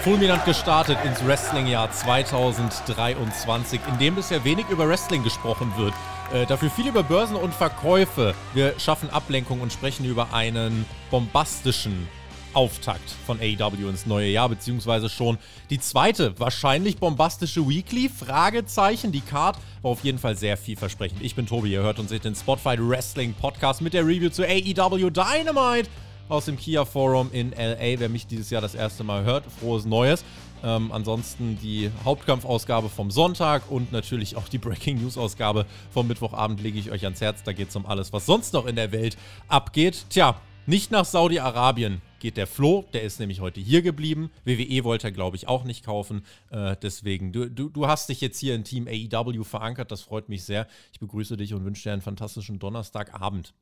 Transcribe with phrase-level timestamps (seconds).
[0.00, 5.92] fulminant gestartet ins Wrestling-Jahr 2023, in dem bisher wenig über Wrestling gesprochen wird.
[6.32, 8.34] Äh, dafür viel über Börsen und Verkäufe.
[8.54, 12.08] Wir schaffen Ablenkung und sprechen über einen bombastischen
[12.54, 15.36] Auftakt von AEW ins neue Jahr, beziehungsweise schon
[15.68, 18.08] die zweite, wahrscheinlich bombastische Weekly.
[18.08, 19.12] Fragezeichen.
[19.12, 21.20] Die Card war auf jeden Fall sehr vielversprechend.
[21.22, 25.10] Ich bin Tobi, ihr hört seht den Spotfight Wrestling Podcast mit der Review zu AEW
[25.10, 25.90] Dynamite
[26.30, 27.98] aus dem Kia Forum in LA.
[27.98, 30.24] Wer mich dieses Jahr das erste Mal hört, frohes Neues.
[30.62, 36.60] Ähm, ansonsten die Hauptkampfausgabe vom Sonntag und natürlich auch die Breaking News Ausgabe vom Mittwochabend
[36.60, 37.42] lege ich euch ans Herz.
[37.42, 39.16] Da geht es um alles, was sonst noch in der Welt
[39.48, 40.04] abgeht.
[40.10, 44.30] Tja, nicht nach Saudi-Arabien geht der Flo, der ist nämlich heute hier geblieben.
[44.44, 46.22] WWE wollte er, glaube ich, auch nicht kaufen.
[46.50, 50.28] Äh, deswegen, du, du, du hast dich jetzt hier in Team AEW verankert, das freut
[50.28, 50.68] mich sehr.
[50.92, 53.54] Ich begrüße dich und wünsche dir einen fantastischen Donnerstagabend.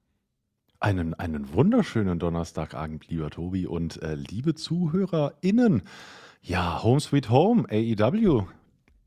[0.80, 5.82] Einen, einen wunderschönen Donnerstagabend, lieber Tobi und äh, liebe ZuhörerInnen.
[6.40, 8.46] Ja, Home Sweet Home, AEW.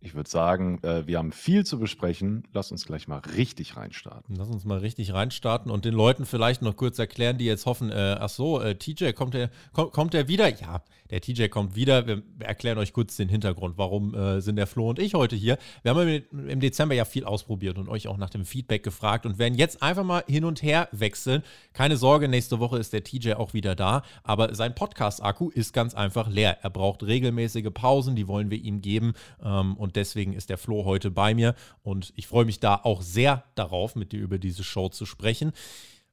[0.03, 2.43] Ich würde sagen, äh, wir haben viel zu besprechen.
[2.53, 4.35] Lass uns gleich mal richtig reinstarten.
[4.35, 7.91] Lass uns mal richtig reinstarten und den Leuten vielleicht noch kurz erklären, die jetzt hoffen,
[7.91, 10.49] äh, ach so, äh, TJ, kommt der, kommt, kommt der wieder?
[10.49, 12.07] Ja, der TJ kommt wieder.
[12.07, 13.77] Wir erklären euch kurz den Hintergrund.
[13.77, 15.59] Warum äh, sind der Flo und ich heute hier?
[15.83, 19.37] Wir haben im Dezember ja viel ausprobiert und euch auch nach dem Feedback gefragt und
[19.37, 21.43] werden jetzt einfach mal hin und her wechseln.
[21.73, 25.93] Keine Sorge, nächste Woche ist der TJ auch wieder da, aber sein Podcast-Akku ist ganz
[25.93, 26.57] einfach leer.
[26.63, 29.13] Er braucht regelmäßige Pausen, die wollen wir ihm geben
[29.43, 33.01] ähm, und deswegen ist der Flo heute bei mir und ich freue mich da auch
[33.01, 35.51] sehr darauf, mit dir über diese Show zu sprechen.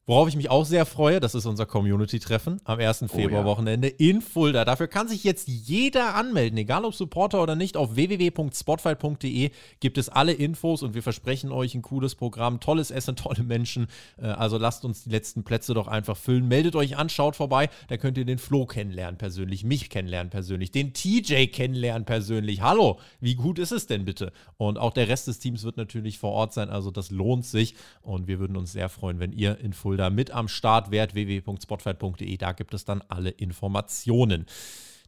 [0.08, 3.02] Worauf ich mich auch sehr freue, das ist unser Community-Treffen am 1.
[3.02, 3.94] Oh, Februarwochenende ja.
[3.98, 4.64] in Fulda.
[4.64, 7.76] Dafür kann sich jetzt jeder anmelden, egal ob Supporter oder nicht.
[7.76, 9.50] Auf www.spotfight.de
[9.80, 13.86] gibt es alle Infos und wir versprechen euch ein cooles Programm, tolles Essen, tolle Menschen.
[14.16, 16.48] Äh, also lasst uns die letzten Plätze doch einfach füllen.
[16.48, 17.68] Meldet euch an, schaut vorbei.
[17.88, 22.62] Da könnt ihr den Flo kennenlernen persönlich, mich kennenlernen persönlich, den TJ kennenlernen persönlich.
[22.62, 24.32] Hallo, wie gut ist es denn bitte?
[24.56, 26.70] Und auch der Rest des Teams wird natürlich vor Ort sein.
[26.70, 30.10] Also das lohnt sich und wir würden uns sehr freuen, wenn ihr in Fulda Fulda
[30.10, 32.36] mit am Start wärt, www.spotfight.de.
[32.36, 34.46] Da gibt es dann alle Informationen.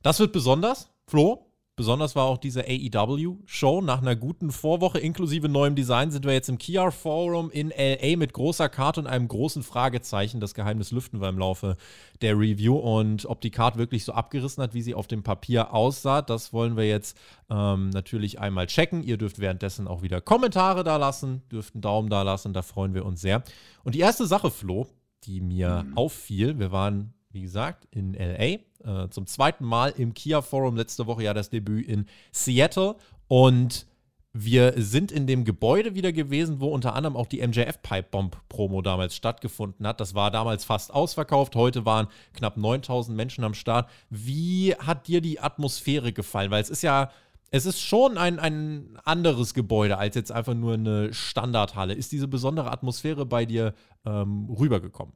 [0.02, 0.90] Das wird besonders.
[1.06, 1.49] Flo,
[1.80, 3.80] Besonders war auch diese AEW-Show.
[3.80, 8.18] Nach einer guten Vorwoche inklusive neuem Design sind wir jetzt im Kia Forum in LA
[8.18, 10.40] mit großer Karte und einem großen Fragezeichen.
[10.40, 11.78] Das Geheimnis lüften wir im Laufe
[12.20, 12.76] der Review.
[12.76, 16.52] Und ob die Karte wirklich so abgerissen hat, wie sie auf dem Papier aussah, das
[16.52, 17.16] wollen wir jetzt
[17.48, 19.02] ähm, natürlich einmal checken.
[19.02, 22.92] Ihr dürft währenddessen auch wieder Kommentare da lassen, dürft einen Daumen da lassen, da freuen
[22.92, 23.42] wir uns sehr.
[23.84, 24.86] Und die erste Sache, Flo,
[25.24, 25.96] die mir mhm.
[25.96, 28.58] auffiel, wir waren wie gesagt, in LA.
[29.04, 32.96] Äh, zum zweiten Mal im Kia Forum letzte Woche ja das Debüt in Seattle.
[33.28, 33.86] Und
[34.32, 38.36] wir sind in dem Gebäude wieder gewesen, wo unter anderem auch die MJF Pipe Bomb
[38.48, 40.00] Promo damals stattgefunden hat.
[40.00, 41.56] Das war damals fast ausverkauft.
[41.56, 43.90] Heute waren knapp 9000 Menschen am Start.
[44.08, 46.50] Wie hat dir die Atmosphäre gefallen?
[46.52, 47.10] Weil es ist ja,
[47.50, 51.94] es ist schon ein, ein anderes Gebäude als jetzt einfach nur eine Standardhalle.
[51.94, 53.74] Ist diese besondere Atmosphäre bei dir
[54.06, 55.14] ähm, rübergekommen?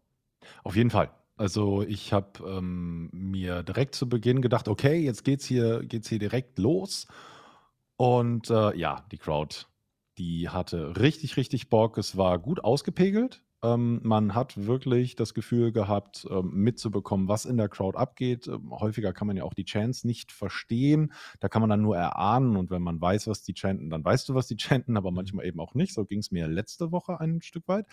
[0.65, 1.11] Auf jeden Fall.
[1.37, 6.19] Also, ich habe, ähm, mir direkt zu Beginn gedacht: „Okay, jetzt geht's hier geht's hier
[6.21, 7.07] direkt los.“
[7.97, 9.67] Und, äh, ja, die Crowd,
[10.19, 11.99] die hatte richtig, richtig Bock.
[11.99, 13.43] Es war gut ausgepegelt.
[13.63, 18.47] Ähm, man hat wirklich das Gefühl gehabt, ähm, mitzubekommen, was in der Crowd abgeht.
[18.49, 21.13] Ähm, häufiger kann man ja auch die Chants nicht verstehen.
[21.41, 24.29] Da kann man dann nur erahnen und wenn man weiß, was die chanten, dann weißt
[24.29, 25.13] du, was die chanten, aber mhm.
[25.13, 25.95] manchmal eben auch nicht.
[25.95, 27.87] So ging es mir letzte Woche ein Stück weit.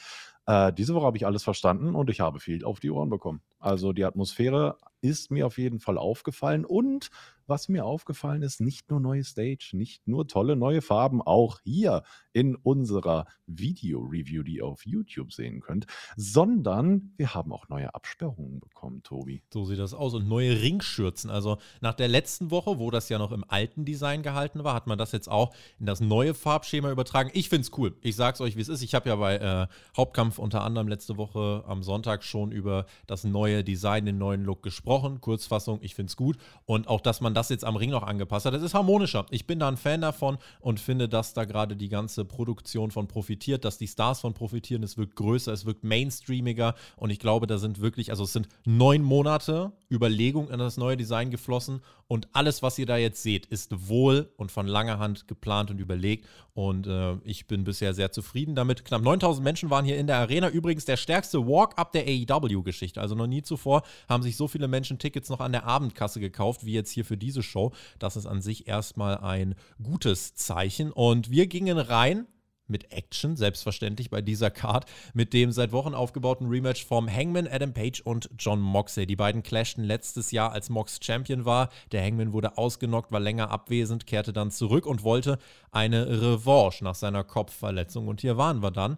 [0.46, 3.42] Äh, diese Woche habe ich alles verstanden und ich habe viel auf die Ohren bekommen.
[3.60, 7.10] Also die Atmosphäre ist mir auf jeden Fall aufgefallen und
[7.52, 12.04] was mir aufgefallen ist, nicht nur neue Stage, nicht nur tolle neue Farben, auch hier
[12.32, 15.86] in unserer Video-Review, die ihr auf YouTube sehen könnt,
[16.16, 19.44] sondern wir haben auch neue Absperrungen bekommen, Tobi.
[19.52, 21.30] So sieht das aus und neue Ringschürzen.
[21.30, 24.88] Also nach der letzten Woche, wo das ja noch im alten Design gehalten war, hat
[24.88, 27.32] man das jetzt auch in das neue Farbschema übertragen.
[27.34, 27.98] Ich finde es cool.
[28.02, 28.82] Ich sage es euch, wie es ist.
[28.82, 29.68] Ich habe ja bei äh,
[29.98, 34.64] Hauptkampf unter anderem letzte Woche am Sonntag schon über das neue Design, den neuen Look
[34.64, 35.22] gesprochen.
[35.22, 36.38] Kurzfassung, ich finde es gut.
[36.66, 39.26] Und auch, dass man das jetzt am Ring noch angepasst hat, das ist harmonischer.
[39.30, 43.08] Ich bin da ein Fan davon und finde, dass da gerade die ganze Produktion von
[43.08, 44.84] profitiert, dass die Stars von profitieren.
[44.84, 48.48] Es wirkt größer, es wirkt mainstreamiger und ich glaube, da sind wirklich, also es sind
[48.66, 53.46] neun Monate Überlegung in das neue Design geflossen und alles, was ihr da jetzt seht,
[53.46, 58.12] ist wohl und von langer Hand geplant und überlegt und äh, ich bin bisher sehr
[58.12, 58.84] zufrieden damit.
[58.84, 60.50] Knapp 9000 Menschen waren hier in der Arena.
[60.50, 63.00] Übrigens der stärkste Walk-up der AEW-Geschichte.
[63.00, 66.66] Also noch nie zuvor haben sich so viele Menschen Tickets noch an der Abendkasse gekauft,
[66.66, 67.72] wie jetzt hier für diese Show.
[68.00, 72.28] Das ist an sich erstmal ein gutes Zeichen und wir gingen rein
[72.72, 77.74] mit Action, selbstverständlich bei dieser Card, mit dem seit Wochen aufgebauten Rematch vom Hangman Adam
[77.74, 79.06] Page und John Moxley.
[79.06, 81.70] Die beiden clashten letztes Jahr, als Mox Champion war.
[81.92, 85.38] Der Hangman wurde ausgenockt, war länger abwesend, kehrte dann zurück und wollte
[85.72, 88.08] eine Revanche nach seiner Kopfverletzung.
[88.08, 88.98] Und hier waren wir dann.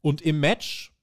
[0.00, 0.94] Und im Match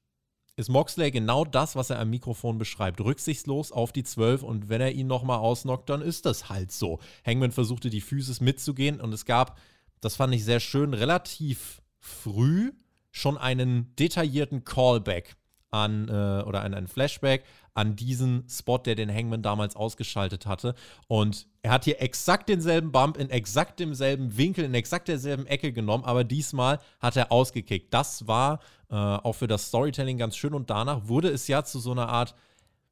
[0.62, 3.02] ist Moxley genau das, was er am Mikrofon beschreibt.
[3.02, 7.00] Rücksichtslos auf die 12 und wenn er ihn nochmal ausnockt, dann ist das halt so.
[7.26, 9.58] Hangman versuchte die Physis mitzugehen und es gab,
[10.02, 12.74] das fand ich sehr schön, relativ früh
[13.12, 15.38] schon einen detaillierten Callback
[15.70, 20.76] an äh, oder einen, Flashback an diesen Spot, der den Hangman damals ausgeschaltet hatte.
[21.08, 25.72] Und er hat hier exakt denselben Bump in exakt demselben Winkel, in exakt derselben Ecke
[25.72, 27.94] genommen, aber diesmal hat er ausgekickt.
[27.94, 28.60] Das war
[28.90, 32.10] äh, auch für das Storytelling ganz schön und danach wurde es ja zu so einer
[32.10, 32.36] Art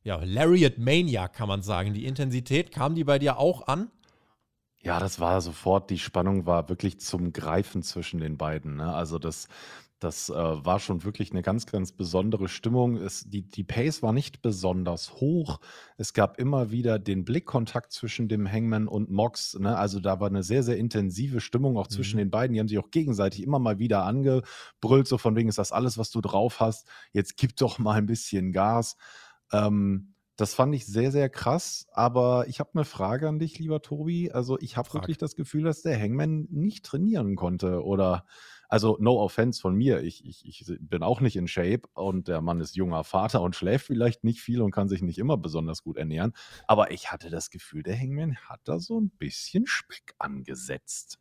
[0.04, 1.94] ja, Lariat Mania, kann man sagen.
[1.94, 3.92] Die Intensität kam die bei dir auch an?
[4.82, 8.94] Ja, das war sofort die Spannung war wirklich zum Greifen zwischen den beiden, ne?
[8.94, 9.48] Also, das
[10.02, 12.96] das, äh, war schon wirklich eine ganz, ganz besondere Stimmung.
[12.96, 15.60] Es die die Pace war nicht besonders hoch.
[15.98, 19.76] Es gab immer wieder den Blickkontakt zwischen dem Hangman und Mox, ne?
[19.78, 22.20] Also, da war eine sehr, sehr intensive Stimmung auch zwischen Mhm.
[22.20, 22.54] den beiden.
[22.54, 25.98] Die haben sich auch gegenseitig immer mal wieder angebrüllt, so von wegen: „Ist das alles,
[25.98, 26.88] was du drauf hast?
[27.12, 28.96] Jetzt gib doch mal ein bisschen Gas.“
[29.52, 33.82] Ähm das fand ich sehr, sehr krass, aber ich habe eine Frage an dich, lieber
[33.82, 34.32] Tobi.
[34.32, 38.26] Also, ich habe wirklich das Gefühl, dass der Hangman nicht trainieren konnte oder
[38.70, 42.40] also, no offense von mir, ich ich ich bin auch nicht in Shape und der
[42.42, 45.84] Mann ist junger Vater und schläft vielleicht nicht viel und kann sich nicht immer besonders
[45.84, 46.34] gut ernähren,
[46.68, 51.20] aber ich hatte das Gefühl, der Hangman hat da so ein bisschen Speck angesetzt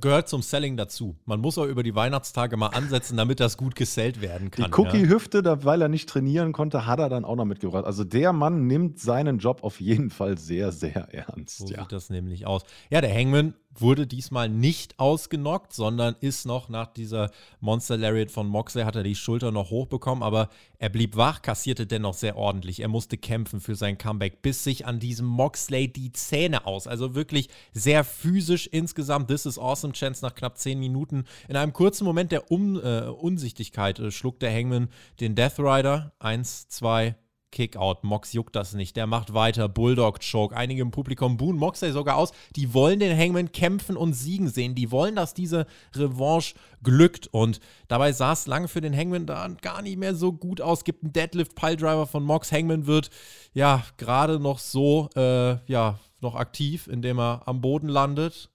[0.00, 1.16] gehört zum Selling dazu.
[1.24, 4.64] Man muss auch über die Weihnachtstage mal ansetzen, damit das gut gesellt werden kann.
[4.64, 5.64] Die Cookie-Hüfte, ja.
[5.64, 7.84] weil er nicht trainieren konnte, hat er dann auch noch mitgebracht.
[7.84, 11.58] Also der Mann nimmt seinen Job auf jeden Fall sehr, sehr ernst.
[11.58, 11.80] So ja.
[11.80, 12.62] sieht das nämlich aus.
[12.90, 17.30] Ja, der Hangman wurde diesmal nicht ausgenockt, sondern ist noch nach dieser
[17.60, 20.48] Monster Lariat von Moxley, hat er die Schulter noch hochbekommen, aber
[20.78, 22.80] er blieb wach, kassierte dennoch sehr ordentlich.
[22.80, 26.86] Er musste kämpfen für sein Comeback, biss sich an diesem Moxley die Zähne aus.
[26.86, 29.28] Also wirklich sehr physisch insgesamt.
[29.28, 31.24] This is awesome Chance nach knapp 10 Minuten.
[31.48, 34.88] In einem kurzen Moment der um äh, Unsichtigkeit äh, schluckt der Hangman
[35.20, 36.12] den Death Rider.
[36.18, 37.16] Eins, zwei,
[37.52, 38.02] Kickout.
[38.02, 38.96] Mox juckt das nicht.
[38.96, 39.68] Der macht weiter.
[39.68, 40.56] Bulldog Choke.
[40.56, 42.32] Einige im Publikum buhen Moxley sogar aus.
[42.56, 44.74] Die wollen den Hangman kämpfen und siegen sehen.
[44.74, 47.28] Die wollen, dass diese Revanche glückt.
[47.28, 50.84] Und dabei sah es lange für den Hangman da gar nicht mehr so gut aus.
[50.84, 52.50] Gibt einen Deadlift Piledriver von Mox.
[52.50, 53.10] Hangman wird
[53.52, 58.48] ja gerade noch so äh, ja noch aktiv, indem er am Boden landet.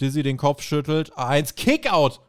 [0.00, 1.16] Dizzy den Kopf schüttelt.
[1.16, 2.20] Eins Kickout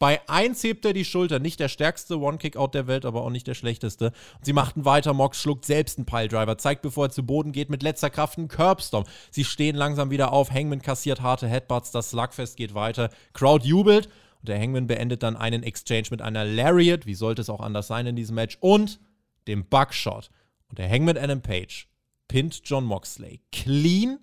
[0.00, 1.38] bei 1 hebt er die Schulter.
[1.40, 4.06] Nicht der stärkste One-Kick-Out der Welt, aber auch nicht der schlechteste.
[4.38, 5.12] Und sie machten weiter.
[5.12, 8.48] Mox schluckt selbst einen Piledriver, zeigt, bevor er zu Boden geht, mit letzter Kraft einen
[8.48, 9.04] Curbstorm.
[9.30, 10.50] Sie stehen langsam wieder auf.
[10.50, 11.90] Hangman kassiert harte Headbutts.
[11.90, 13.10] Das Slugfest geht weiter.
[13.34, 14.06] Crowd jubelt.
[14.40, 17.04] Und der Hangman beendet dann einen Exchange mit einer Lariat.
[17.04, 18.56] Wie sollte es auch anders sein in diesem Match?
[18.60, 19.00] Und
[19.48, 20.30] dem Buckshot.
[20.70, 21.88] Und der Hangman Adam Page
[22.26, 24.18] pinnt John Moxley clean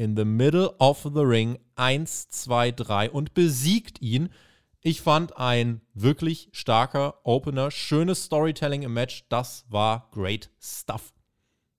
[0.00, 4.30] in the middle of the ring 1, 2, 3 und besiegt ihn
[4.82, 9.26] ich fand ein wirklich starker Opener, schönes Storytelling im Match.
[9.28, 11.12] Das war great stuff.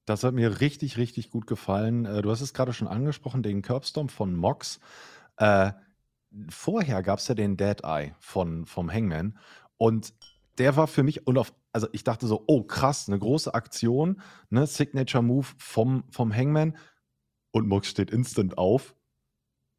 [0.05, 2.05] Das hat mir richtig, richtig gut gefallen.
[2.05, 4.79] Äh, du hast es gerade schon angesprochen, den Curbstorm von Mox.
[5.37, 5.71] Äh,
[6.49, 9.39] vorher gab es ja den Dead Eye von, vom Hangman.
[9.77, 10.13] Und
[10.59, 14.21] der war für mich, und auf, also ich dachte so, oh krass, eine große Aktion,
[14.51, 16.77] ne, Signature Move vom, vom Hangman.
[17.51, 18.95] Und Mox steht instant auf,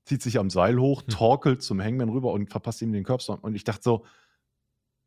[0.04, 1.08] zieht sich am Seil hoch, hm.
[1.08, 3.40] torkelt zum Hangman rüber und verpasst ihm den Curbstone.
[3.40, 4.04] Und ich dachte so,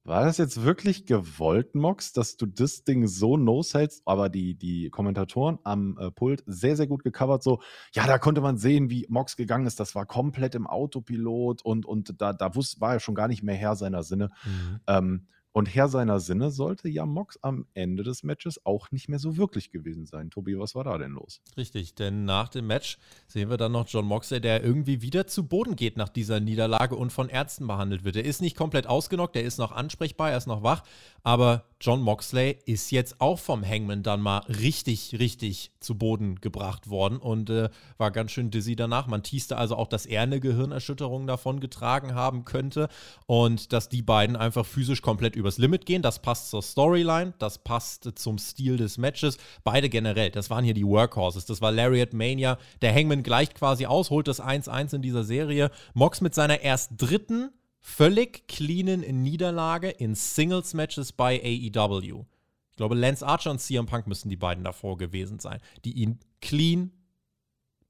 [0.06, 4.04] war das jetzt wirklich gewollt, Mox, dass du das Ding so nose hältst?
[4.06, 7.42] Aber die, die Kommentatoren am äh, Pult sehr, sehr gut gecovert.
[7.42, 7.60] So,
[7.92, 9.80] ja, da konnte man sehen, wie Mox gegangen ist.
[9.80, 13.42] Das war komplett im Autopilot und, und da, da wusste, war er schon gar nicht
[13.42, 14.30] mehr Herr seiner Sinne.
[14.46, 14.80] Mhm.
[14.86, 19.20] Ähm, und Herr seiner Sinne sollte ja Mox am Ende des Matches auch nicht mehr
[19.20, 20.30] so wirklich gewesen sein.
[20.30, 21.40] Tobi, was war da denn los?
[21.56, 25.48] Richtig, denn nach dem Match sehen wir dann noch John Moxley, der irgendwie wieder zu
[25.48, 28.18] Boden geht nach dieser Niederlage und von Ärzten behandelt wird.
[28.18, 30.84] Er ist nicht komplett ausgenockt, er ist noch ansprechbar, er ist noch wach,
[31.26, 36.90] aber John Moxley ist jetzt auch vom Hangman dann mal richtig, richtig zu Boden gebracht
[36.90, 39.08] worden und äh, war ganz schön dizzy danach.
[39.08, 42.88] Man teaste also auch, dass er eine Gehirnerschütterung davon getragen haben könnte
[43.26, 46.02] und dass die beiden einfach physisch komplett über übers Limit gehen.
[46.02, 49.38] Das passt zur Storyline, das passt zum Stil des Matches.
[49.64, 51.46] Beide generell, das waren hier die Workhorses.
[51.46, 52.58] Das war Lariat Mania.
[52.82, 55.70] Der Hangman gleicht quasi aus, holt das 1-1 in dieser Serie.
[55.94, 57.52] Mox mit seiner erst dritten
[57.86, 62.26] völlig cleanen Niederlage in Singles-Matches bei AEW.
[62.72, 66.20] Ich glaube, Lance Archer und CM Punk müssen die beiden davor gewesen sein, die ihn
[66.42, 66.92] clean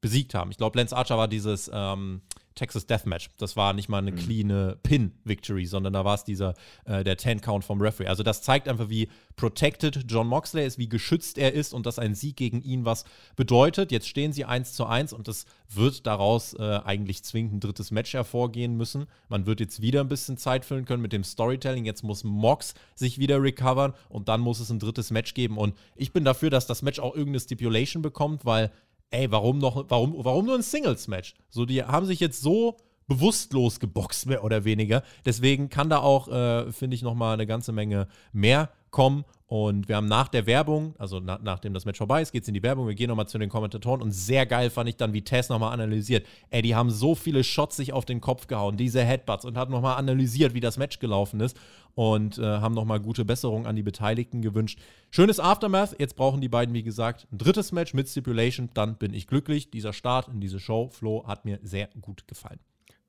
[0.01, 0.51] besiegt haben.
[0.51, 2.21] Ich glaube, Lance Archer war dieses ähm,
[2.55, 3.29] Texas Deathmatch.
[3.37, 4.15] Das war nicht mal eine mhm.
[4.15, 6.53] clean Pin-Victory, sondern da war es dieser,
[6.85, 8.07] äh, der Ten-Count vom Referee.
[8.07, 11.99] Also das zeigt einfach, wie protected John Moxley ist, wie geschützt er ist und dass
[11.99, 13.03] ein Sieg gegen ihn was
[13.35, 13.91] bedeutet.
[13.91, 17.91] Jetzt stehen sie 1 zu 1 und es wird daraus äh, eigentlich zwingend ein drittes
[17.91, 19.07] Match hervorgehen müssen.
[19.27, 21.85] Man wird jetzt wieder ein bisschen Zeit füllen können mit dem Storytelling.
[21.85, 25.57] Jetzt muss Mox sich wieder recovern und dann muss es ein drittes Match geben.
[25.57, 28.71] Und ich bin dafür, dass das Match auch irgendeine Stipulation bekommt, weil
[29.11, 31.35] ey, warum noch, warum, warum nur ein Singles-Match?
[31.49, 35.03] So, die haben sich jetzt so bewusstlos geboxt, mehr oder weniger.
[35.25, 39.25] Deswegen kann da auch, äh, finde ich, nochmal eine ganze Menge mehr kommen.
[39.47, 42.47] Und wir haben nach der Werbung, also na, nachdem das Match vorbei ist, geht es
[42.47, 42.87] in die Werbung.
[42.87, 45.71] Wir gehen nochmal zu den Kommentatoren und sehr geil fand ich dann, wie Tess nochmal
[45.71, 46.25] analysiert.
[46.49, 49.69] Ey, die haben so viele Shots sich auf den Kopf gehauen, diese Headbutts und hat
[49.69, 51.55] nochmal analysiert, wie das Match gelaufen ist
[51.95, 54.79] und äh, haben nochmal gute Besserung an die Beteiligten gewünscht.
[55.09, 55.95] Schönes Aftermath.
[55.97, 58.69] Jetzt brauchen die beiden, wie gesagt, ein drittes Match mit Stipulation.
[58.73, 59.71] Dann bin ich glücklich.
[59.71, 62.59] Dieser Start in diese Show, Flo, hat mir sehr gut gefallen.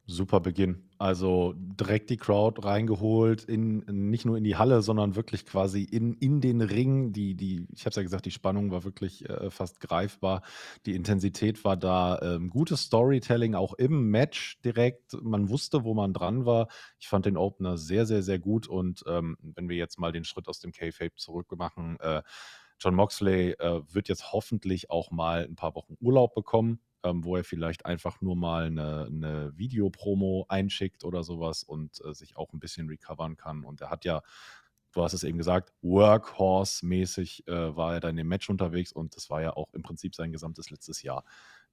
[0.08, 0.88] Super Beginn.
[0.98, 6.14] Also direkt die Crowd reingeholt, in, nicht nur in die Halle, sondern wirklich quasi in,
[6.14, 7.12] in den Ring.
[7.12, 10.42] Die, die, ich habe es ja gesagt, die Spannung war wirklich äh, fast greifbar.
[10.86, 12.20] Die Intensität war da.
[12.22, 15.14] Ähm, gutes Storytelling auch im Match direkt.
[15.22, 16.68] Man wusste, wo man dran war.
[17.00, 18.68] Ich fand den Opener sehr, sehr, sehr gut.
[18.68, 22.22] Und ähm, wenn wir jetzt mal den Schritt aus dem K-Fape zurück machen, äh,
[22.78, 27.36] John Moxley äh, wird jetzt hoffentlich auch mal ein paar Wochen Urlaub bekommen ähm, wo
[27.36, 32.52] er vielleicht einfach nur mal eine, eine Videopromo einschickt oder sowas und äh, sich auch
[32.52, 33.64] ein bisschen recovern kann.
[33.64, 34.22] Und er hat ja,
[34.92, 39.16] du hast es eben gesagt, Workhorse-mäßig äh, war er da in dem Match unterwegs und
[39.16, 41.24] das war ja auch im Prinzip sein gesamtes letztes Jahr.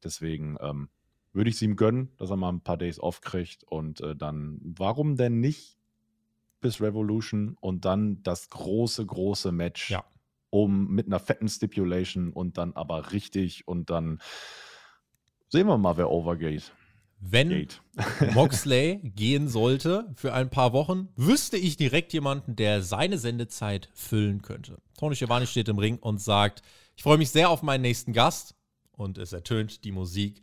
[0.03, 0.89] Deswegen ähm,
[1.31, 4.15] würde ich es ihm gönnen, dass er mal ein paar Days off kriegt und äh,
[4.15, 5.79] dann, warum denn nicht
[6.61, 10.03] bis Revolution und dann das große, große Match ja.
[10.49, 14.19] um mit einer fetten Stipulation und dann aber richtig und dann
[15.53, 16.71] Sehen wir mal, wer overgeht.
[17.19, 17.79] Wenn Gate.
[18.33, 24.41] Moxley gehen sollte für ein paar Wochen, wüsste ich direkt jemanden, der seine Sendezeit füllen
[24.41, 24.79] könnte.
[24.97, 26.63] Tony Schiavone steht im Ring und sagt:
[26.95, 28.55] Ich freue mich sehr auf meinen nächsten Gast.
[28.93, 30.41] Und es ertönt die Musik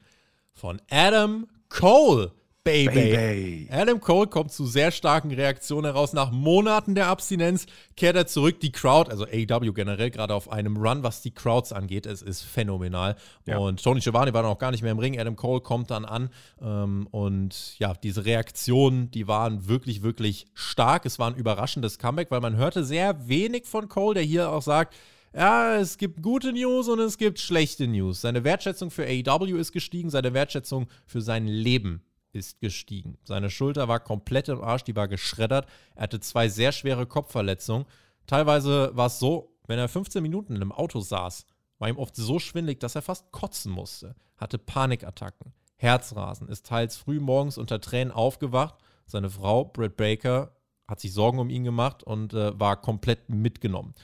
[0.53, 2.31] von Adam Cole.
[2.63, 2.95] Baby.
[2.95, 3.69] Baby.
[3.71, 6.13] Adam Cole kommt zu sehr starken Reaktionen heraus.
[6.13, 7.65] Nach Monaten der Abstinenz
[7.97, 8.61] kehrt er zurück.
[8.61, 12.43] Die Crowd, also AEW generell, gerade auf einem Run, was die Crowds angeht, es ist
[12.43, 13.17] phänomenal.
[13.47, 13.57] Ja.
[13.57, 15.19] Und Tony Giovanni war noch gar nicht mehr im Ring.
[15.19, 16.29] Adam Cole kommt dann an.
[16.61, 21.07] Ähm, und ja, diese Reaktionen, die waren wirklich, wirklich stark.
[21.07, 24.63] Es war ein überraschendes Comeback, weil man hörte sehr wenig von Cole, der hier auch
[24.63, 24.95] sagt,
[25.35, 28.21] ja, es gibt gute News und es gibt schlechte News.
[28.21, 32.03] Seine Wertschätzung für AEW ist gestiegen, seine Wertschätzung für sein Leben
[32.33, 33.19] ist gestiegen.
[33.25, 35.67] Seine Schulter war komplett im Arsch, die war geschreddert.
[35.95, 37.87] Er hatte zwei sehr schwere Kopfverletzungen.
[38.27, 41.47] Teilweise war es so, wenn er 15 Minuten in einem Auto saß,
[41.79, 44.15] war ihm oft so schwindlig, dass er fast kotzen musste.
[44.37, 48.77] Hatte Panikattacken, Herzrasen, ist teils früh morgens unter Tränen aufgewacht.
[49.07, 50.53] Seine Frau, Britt Baker,
[50.87, 53.95] hat sich Sorgen um ihn gemacht und äh, war komplett mitgenommen.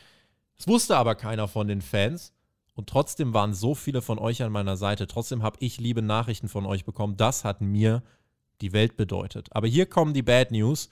[0.59, 2.33] Es wusste aber keiner von den Fans.
[2.77, 5.07] Und trotzdem waren so viele von euch an meiner Seite.
[5.07, 7.17] Trotzdem habe ich liebe Nachrichten von euch bekommen.
[7.17, 8.03] Das hat mir
[8.61, 9.49] die Welt bedeutet.
[9.51, 10.91] Aber hier kommen die Bad News.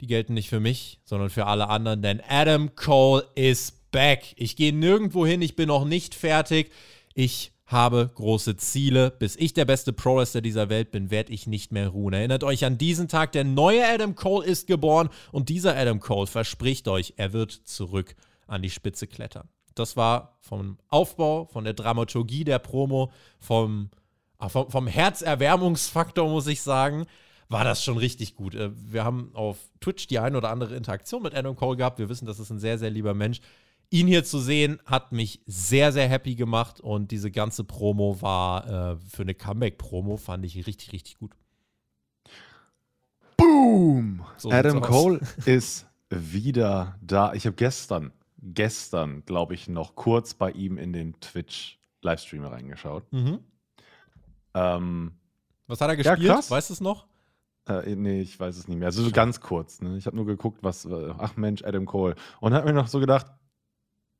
[0.00, 4.34] Die gelten nicht für mich, sondern für alle anderen, denn Adam Cole ist back.
[4.36, 6.70] Ich gehe nirgendwo hin, ich bin noch nicht fertig.
[7.14, 9.10] Ich habe große Ziele.
[9.10, 12.12] Bis ich der beste Pro-Wrestler dieser Welt bin, werde ich nicht mehr ruhen.
[12.12, 16.26] Erinnert euch an diesen Tag, der neue Adam Cole ist geboren und dieser Adam Cole
[16.26, 18.14] verspricht euch, er wird zurück
[18.46, 19.48] an die Spitze klettern.
[19.78, 23.90] Das war vom Aufbau, von der Dramaturgie der Promo, vom
[24.38, 27.06] Ah, vom, vom Herzerwärmungsfaktor, muss ich sagen,
[27.48, 28.54] war das schon richtig gut.
[28.54, 31.98] Äh, wir haben auf Twitch die eine oder andere Interaktion mit Adam Cole gehabt.
[31.98, 33.40] Wir wissen, das ist ein sehr, sehr lieber Mensch.
[33.90, 38.92] Ihn hier zu sehen, hat mich sehr, sehr happy gemacht und diese ganze Promo war
[38.92, 41.32] äh, für eine Comeback-Promo, fand ich richtig, richtig gut.
[43.36, 44.24] Boom!
[44.36, 47.32] So Adam Cole ist wieder da.
[47.32, 53.12] Ich habe gestern, gestern, glaube ich, noch kurz bei ihm in den Twitch-Livestream reingeschaut.
[53.12, 53.40] Mhm.
[54.54, 55.12] Ähm,
[55.66, 56.20] was hat er gespielt?
[56.20, 57.06] Ja, weißt du es noch?
[57.66, 58.86] Äh, nee, ich weiß es nicht mehr.
[58.86, 59.82] Also so ganz kurz.
[59.82, 59.98] Ne?
[59.98, 62.14] Ich habe nur geguckt, was, äh, ach Mensch, Adam Cole.
[62.40, 63.26] Und habe mir noch so gedacht,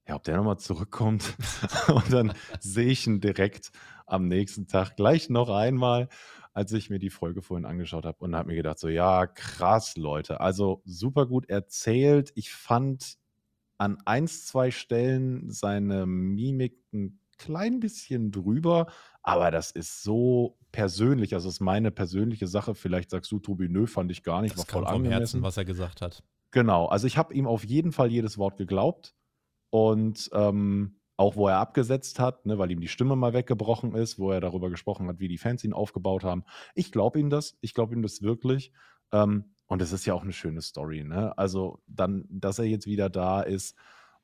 [0.06, 1.34] ja, ob der nochmal zurückkommt.
[1.88, 3.70] und dann sehe ich ihn direkt
[4.06, 6.08] am nächsten Tag gleich noch einmal.
[6.52, 9.96] als ich mir die Folge vorhin angeschaut habe und habe mir gedacht, so ja, krass,
[9.96, 10.40] Leute.
[10.40, 12.32] Also super gut erzählt.
[12.34, 13.16] Ich fand
[13.78, 18.88] an eins, zwei Stellen seine Mimik ein klein bisschen drüber,
[19.22, 21.34] aber das ist so persönlich.
[21.34, 22.74] Also, das ist meine persönliche Sache.
[22.74, 25.20] Vielleicht sagst du, Tobi, nö, fand ich gar nicht, Das war voll kam vom angemessen.
[25.20, 26.22] Herzen, was er gesagt hat.
[26.50, 29.14] Genau, also ich habe ihm auf jeden Fall jedes Wort geglaubt
[29.70, 34.18] und ähm, auch wo er abgesetzt hat, ne, weil ihm die Stimme mal weggebrochen ist,
[34.18, 36.44] wo er darüber gesprochen hat, wie die Fans ihn aufgebaut haben.
[36.74, 38.72] Ich glaube ihm das, ich glaube ihm das wirklich.
[39.12, 41.36] Ähm, und es ist ja auch eine schöne Story, ne?
[41.38, 43.76] Also dann, dass er jetzt wieder da ist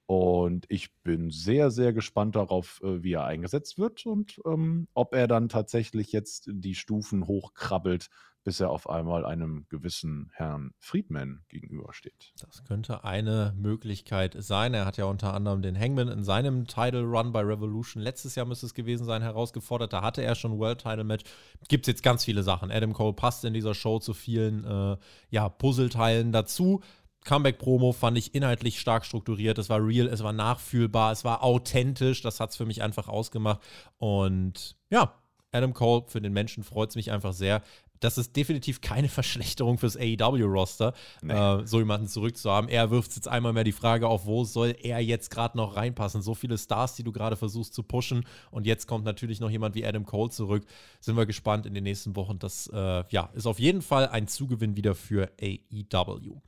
[0.06, 5.14] und ich bin sehr, sehr gespannt darauf, äh, wie er eingesetzt wird und ähm, ob
[5.14, 8.10] er dann tatsächlich jetzt die Stufen hochkrabbelt,
[8.44, 12.32] bis er auf einmal einem gewissen Herrn Friedman gegenübersteht.
[12.40, 14.74] Das könnte eine Möglichkeit sein.
[14.74, 18.46] Er hat ja unter anderem den Hangman in seinem Title Run bei Revolution letztes Jahr
[18.46, 19.92] müsste es gewesen sein, herausgefordert.
[19.92, 21.24] Da hatte er schon World Title Match.
[21.68, 22.70] Gibt es jetzt ganz viele Sachen.
[22.70, 24.96] Adam Cole passt in dieser Show zu vielen äh,
[25.30, 26.82] ja, Puzzleteilen dazu.
[27.24, 29.56] Comeback-Promo fand ich inhaltlich stark strukturiert.
[29.58, 32.20] Es war real, es war nachfühlbar, es war authentisch.
[32.20, 33.60] Das hat es für mich einfach ausgemacht.
[33.96, 35.14] Und ja,
[35.54, 37.62] Adam Cole, für den Menschen freut es mich einfach sehr.
[38.04, 40.92] Das ist definitiv keine Verschlechterung fürs AEW-Roster,
[41.23, 41.32] Nee.
[41.32, 42.68] äh, so jemanden zurückzuhaben.
[42.68, 46.20] Er wirft jetzt einmal mehr die Frage auf, wo soll er jetzt gerade noch reinpassen?
[46.20, 48.26] So viele Stars, die du gerade versuchst zu pushen.
[48.50, 50.64] Und jetzt kommt natürlich noch jemand wie Adam Cole zurück.
[51.00, 52.38] Sind wir gespannt in den nächsten Wochen.
[52.38, 56.40] Das äh, ja, ist auf jeden Fall ein Zugewinn wieder für AEW.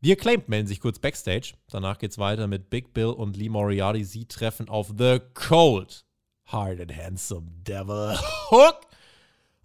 [0.00, 1.54] Die Acclaimed melden sich kurz backstage.
[1.70, 4.04] Danach geht's weiter mit Big Bill und Lee Moriarty.
[4.04, 6.04] Sie treffen auf The Cold,
[6.46, 8.16] Hard and Handsome Devil
[8.50, 8.82] Hook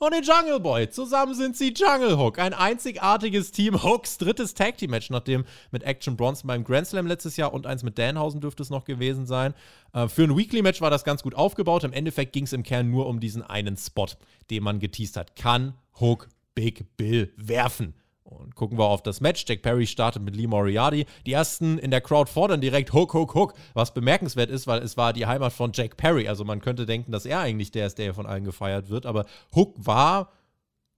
[0.06, 0.90] und den Jungle Boy.
[0.90, 2.38] Zusammen sind sie Jungle Hook.
[2.38, 3.84] Ein einzigartiges Team.
[3.84, 7.66] Hooks drittes Tag Team Match, nachdem mit Action Bronson beim Grand Slam letztes Jahr und
[7.66, 9.54] eins mit Danhausen dürfte es noch gewesen sein.
[9.94, 11.84] Äh, für ein Weekly Match war das ganz gut aufgebaut.
[11.84, 14.08] Im Endeffekt ging es im Kern nur um diesen einen Spot,
[14.50, 15.36] den man geteased hat.
[15.36, 17.94] Kann Hook Big Bill werfen?
[18.40, 19.46] Und gucken wir auf das Match.
[19.48, 21.06] Jack Perry startet mit Lee Moriarty.
[21.26, 23.54] Die ersten in der Crowd fordern direkt Hook, Hook, Hook.
[23.74, 26.28] Was bemerkenswert ist, weil es war die Heimat von Jack Perry.
[26.28, 29.06] Also man könnte denken, dass er eigentlich der ist, der von allen gefeiert wird.
[29.06, 29.26] Aber
[29.56, 30.32] Hook war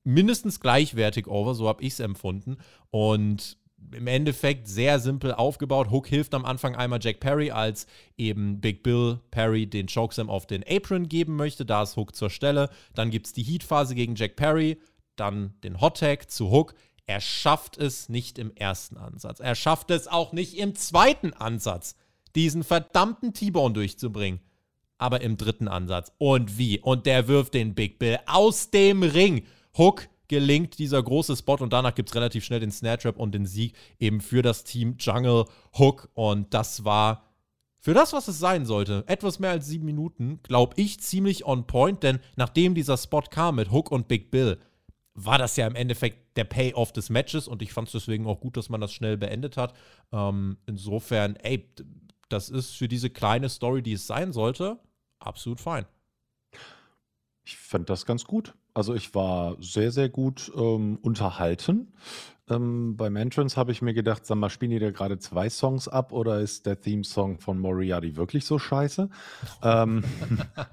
[0.04, 2.58] mindestens gleichwertig over, so habe ich es empfunden.
[2.92, 3.58] Und
[3.92, 5.92] im Endeffekt sehr simpel aufgebaut.
[5.92, 10.48] Hook hilft am Anfang einmal Jack Perry, als eben Big Bill Perry den Chokeslam auf
[10.48, 11.66] den Apron geben möchte.
[11.66, 12.70] Da ist Hook zur Stelle.
[12.94, 14.80] Dann gibt es die Heat-Phase gegen Jack Perry.
[15.16, 16.74] Dann den Hot Tag zu Hook.
[17.08, 19.40] Er schafft es nicht im ersten Ansatz.
[19.40, 21.96] Er schafft es auch nicht im zweiten Ansatz,
[22.36, 24.40] diesen verdammten T-Bone durchzubringen.
[24.98, 26.12] Aber im dritten Ansatz.
[26.18, 26.80] Und wie?
[26.80, 29.46] Und der wirft den Big Bill aus dem Ring.
[29.78, 33.34] Hook gelingt dieser große Spot und danach gibt es relativ schnell den Snare Trap und
[33.34, 35.46] den Sieg eben für das Team Jungle
[35.78, 36.10] Hook.
[36.14, 37.26] Und das war
[37.78, 41.68] für das, was es sein sollte, etwas mehr als sieben Minuten, glaube ich, ziemlich on
[41.68, 44.58] point, denn nachdem dieser Spot kam mit Hook und Big Bill,
[45.16, 48.42] war das ja im Endeffekt der Payoff des Matches und ich fand es deswegen auch
[48.42, 49.74] gut, dass man das schnell beendet hat.
[50.12, 51.70] Ähm, insofern, ey,
[52.30, 54.78] das ist für diese kleine Story, die es sein sollte,
[55.20, 55.86] absolut fein.
[57.46, 58.56] Ich fand das ganz gut.
[58.74, 61.94] Also ich war sehr, sehr gut ähm, unterhalten.
[62.50, 65.88] Ähm, beim Entrance habe ich mir gedacht, sag mal, spielen die da gerade zwei Songs
[65.88, 69.10] ab oder ist der Theme-Song von Moriarty wirklich so scheiße?
[69.64, 70.04] ähm,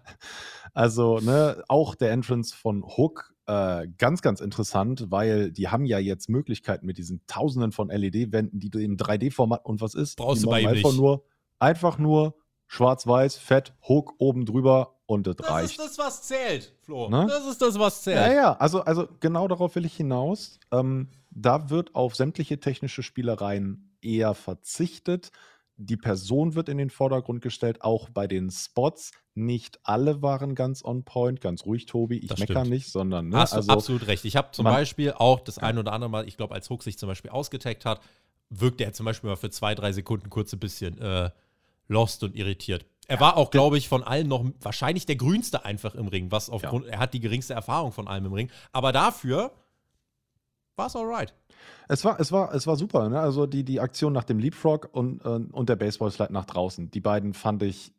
[0.75, 5.99] also, ne, auch der Entrance von Hook, äh, ganz, ganz interessant, weil die haben ja
[5.99, 10.17] jetzt Möglichkeiten mit diesen Tausenden von LED-Wänden, die du im 3D-Format und was ist?
[10.17, 11.01] Brauchst die du bei ihm einfach nicht.
[11.01, 11.25] nur,
[11.59, 12.35] einfach nur
[12.69, 15.71] schwarz-weiß, fett, Hook oben drüber und das, Das reicht.
[15.73, 17.09] ist das, was zählt, Flo.
[17.11, 17.27] Ne?
[17.29, 18.17] Das ist das, was zählt.
[18.17, 20.59] Ja, ja, also, also genau darauf will ich hinaus.
[20.71, 25.31] Ähm, da wird auf sämtliche technische Spielereien eher verzichtet.
[25.77, 29.13] Die Person wird in den Vordergrund gestellt, auch bei den Spots.
[29.35, 32.19] Nicht alle waren ganz on point, ganz ruhig, Tobi.
[32.19, 32.71] Ich Das mecker stimmt.
[32.71, 34.25] nicht, sondern ne, Hast du also, absolut recht.
[34.27, 36.83] Ich habe zum man- Beispiel auch das ein oder andere Mal, ich glaube, als Hook
[36.83, 38.01] sich zum Beispiel ausgetaggt hat,
[38.51, 41.31] wirkte er zum Beispiel mal für zwei, drei Sekunden kurz ein bisschen äh,
[41.89, 42.85] lost und irritiert.
[43.09, 46.51] Er war auch, glaube ich, von allen noch wahrscheinlich der grünste einfach im Ring, was
[46.51, 48.51] aufgrund, er hat die geringste Erfahrung von allem im Ring.
[48.73, 49.53] Aber dafür
[50.77, 51.35] war es alright.
[51.89, 53.09] Es war, es war, es war super.
[53.09, 53.21] Ne?
[53.21, 56.91] Also die, die Aktion nach dem Leapfrog und, äh, und der Baseball-Slide nach draußen.
[56.91, 57.93] Die beiden fand ich,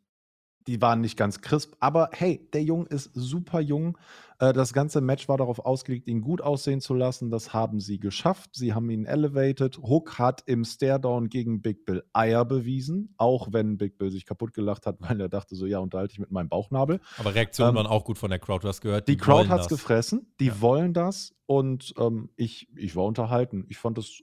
[0.66, 1.74] die waren nicht ganz crisp.
[1.80, 3.98] Aber hey, der Jung ist super jung.
[4.38, 7.30] Äh, das ganze Match war darauf ausgelegt, ihn gut aussehen zu lassen.
[7.30, 8.50] Das haben sie geschafft.
[8.54, 9.78] Sie haben ihn elevated.
[9.78, 13.14] Hook hat im Staredown gegen Big Bill Eier bewiesen.
[13.18, 16.18] Auch wenn Big Bill sich kaputt gelacht hat, weil er dachte so, ja, unterhalte ich
[16.18, 17.00] mit meinem Bauchnabel.
[17.18, 18.62] Aber Reaktionen Ähm, waren auch gut von der Crowd.
[18.62, 20.32] Du hast gehört, Die Crowd wollen hat es gefressen.
[20.40, 20.60] Die Ja.
[20.60, 21.34] wollen das.
[21.46, 23.66] Und ähm, ich, ich war unterhalten.
[23.68, 24.22] Ich fand das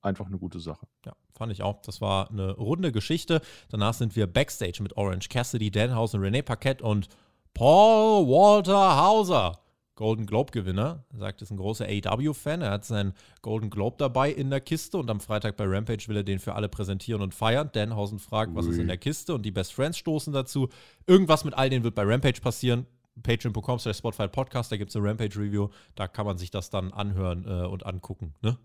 [0.00, 0.86] einfach eine gute Sache.
[1.04, 1.82] Ja, fand ich auch.
[1.82, 3.40] Das war eine runde Geschichte.
[3.70, 7.08] Danach sind wir Backstage mit Orange Cassidy, Danhausen, René Paquette und
[7.54, 9.58] Paul Walter Hauser.
[9.94, 11.04] Golden Globe-Gewinner.
[11.12, 12.62] Er sagt, er ist ein großer AEW-Fan.
[12.62, 16.16] Er hat seinen Golden Globe dabei in der Kiste und am Freitag bei Rampage will
[16.16, 17.70] er den für alle präsentieren und feiern.
[17.72, 20.68] Danhausen fragt, was ist in der Kiste und die Best Friends stoßen dazu.
[21.06, 22.86] Irgendwas mit all denen wird bei Rampage passieren.
[23.22, 25.68] Patreon.com slash Spotify Podcast, da gibt es eine Rampage-Review.
[25.94, 28.34] Da kann man sich das dann anhören äh, und angucken.
[28.40, 28.56] Ne?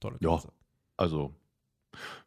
[0.00, 0.48] Tolle Klasse.
[0.48, 0.54] Ja,
[0.98, 1.34] also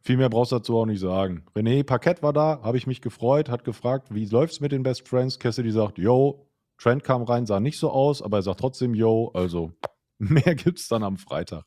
[0.00, 1.44] viel mehr brauchst du dazu auch nicht sagen.
[1.54, 4.82] René Parkett war da, habe ich mich gefreut, hat gefragt, wie läuft es mit den
[4.82, 5.38] Best Friends?
[5.38, 6.46] Cassidy sagt, yo,
[6.78, 9.72] Trent kam rein, sah nicht so aus, aber er sagt trotzdem, yo, also
[10.18, 11.64] mehr gibt es dann am Freitag.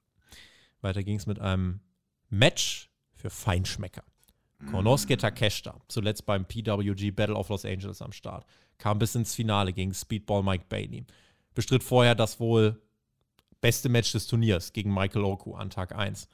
[0.82, 1.82] Weiter ging es mit einem
[2.30, 4.04] Match für Feinschmecker.
[4.72, 8.46] Konosuke Takeshita, zuletzt beim PWG Battle of Los Angeles am Start,
[8.78, 11.06] kam bis ins Finale gegen Speedball Mike Bailey.
[11.56, 12.82] Bestritt vorher das wohl
[13.62, 16.28] beste Match des Turniers gegen Michael Oku an Tag 1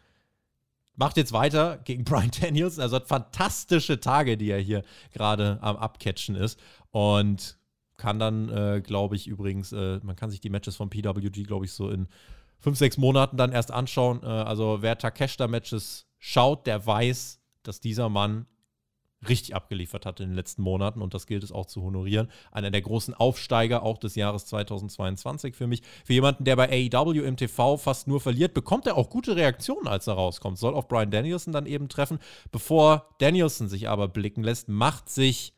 [0.95, 2.79] macht jetzt weiter gegen Brian Daniels.
[2.79, 6.59] Also hat fantastische Tage, die er hier gerade am Abcatchen ist.
[6.91, 7.57] Und
[7.97, 11.65] kann dann, äh, glaube ich, übrigens, äh, man kann sich die Matches von PWG, glaube
[11.65, 12.07] ich, so in
[12.59, 14.21] fünf, sechs Monaten dann erst anschauen.
[14.23, 18.47] Äh, also wer Takeshita-Matches schaut, der weiß, dass dieser Mann
[19.29, 22.29] richtig abgeliefert hat in den letzten Monaten und das gilt es auch zu honorieren.
[22.51, 25.81] Einer der großen Aufsteiger auch des Jahres 2022 für mich.
[26.03, 29.87] Für jemanden, der bei AEW im TV fast nur verliert, bekommt er auch gute Reaktionen,
[29.87, 30.57] als er rauskommt.
[30.57, 32.19] Soll auf Brian Danielson dann eben treffen.
[32.51, 35.54] Bevor Danielson sich aber blicken lässt, macht sich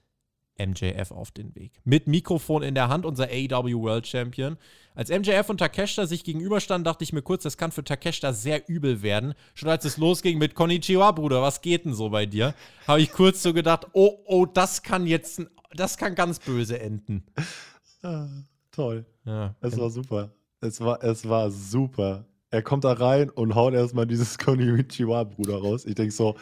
[0.57, 1.71] MJF auf den Weg.
[1.83, 4.57] Mit Mikrofon in der Hand, unser AEW World Champion.
[4.95, 8.67] Als MJF und Takeshita sich gegenüberstanden, dachte ich mir kurz, das kann für Takeshita sehr
[8.67, 9.35] übel werden.
[9.53, 12.55] Schon als es losging mit Konnichiwa, Bruder, was geht denn so bei dir?
[12.87, 15.43] Habe ich kurz so gedacht, oh, oh, das kann jetzt,
[15.75, 17.23] das kann ganz böse enden.
[18.01, 18.27] Ah,
[18.71, 19.05] toll.
[19.25, 19.55] Ja.
[19.61, 20.31] Es war super.
[20.61, 22.25] Es war, es war super.
[22.49, 25.85] Er kommt da rein und haut erstmal dieses Konnichiwa, Bruder, raus.
[25.85, 26.35] Ich denke so,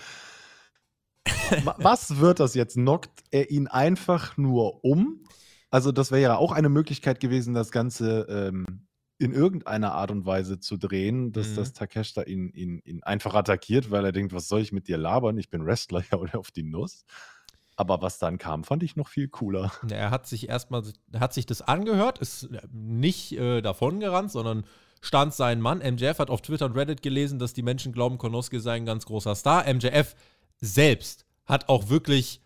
[1.77, 2.75] was wird das jetzt?
[2.75, 5.23] Knockt er ihn einfach nur um?
[5.69, 8.85] Also, das wäre ja auch eine Möglichkeit gewesen, das Ganze ähm,
[9.17, 11.55] in irgendeiner Art und Weise zu drehen, dass mhm.
[11.55, 14.97] das Takeshita ihn, ihn, ihn einfach attackiert, weil er denkt, was soll ich mit dir
[14.97, 15.37] labern?
[15.37, 17.05] Ich bin Wrestler, ja, oder auf die Nuss.
[17.77, 19.71] Aber was dann kam, fand ich noch viel cooler.
[19.89, 20.83] Er hat sich erstmal,
[21.17, 24.65] hat sich das angehört, ist nicht äh, davongerannt, sondern
[25.01, 25.79] stand sein Mann.
[25.79, 29.05] MJF hat auf Twitter und Reddit gelesen, dass die Menschen glauben, Konosuke sei ein ganz
[29.05, 29.65] großer Star.
[29.71, 30.15] MJF
[30.61, 32.41] selbst hat auch wirklich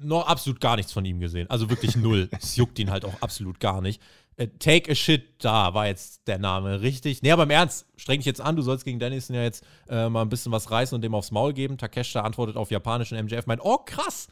[0.00, 1.48] noch absolut gar nichts von ihm gesehen.
[1.50, 2.28] Also wirklich null.
[2.40, 4.00] es juckt ihn halt auch absolut gar nicht.
[4.36, 7.22] Äh, Take a Shit da war jetzt der Name, richtig?
[7.22, 10.08] Nee, aber im Ernst, streng dich jetzt an, du sollst gegen Dennison ja jetzt äh,
[10.08, 11.78] mal ein bisschen was reißen und dem aufs Maul geben.
[11.78, 14.28] Takeshita antwortet auf Japanisch und MJF meint, oh krass,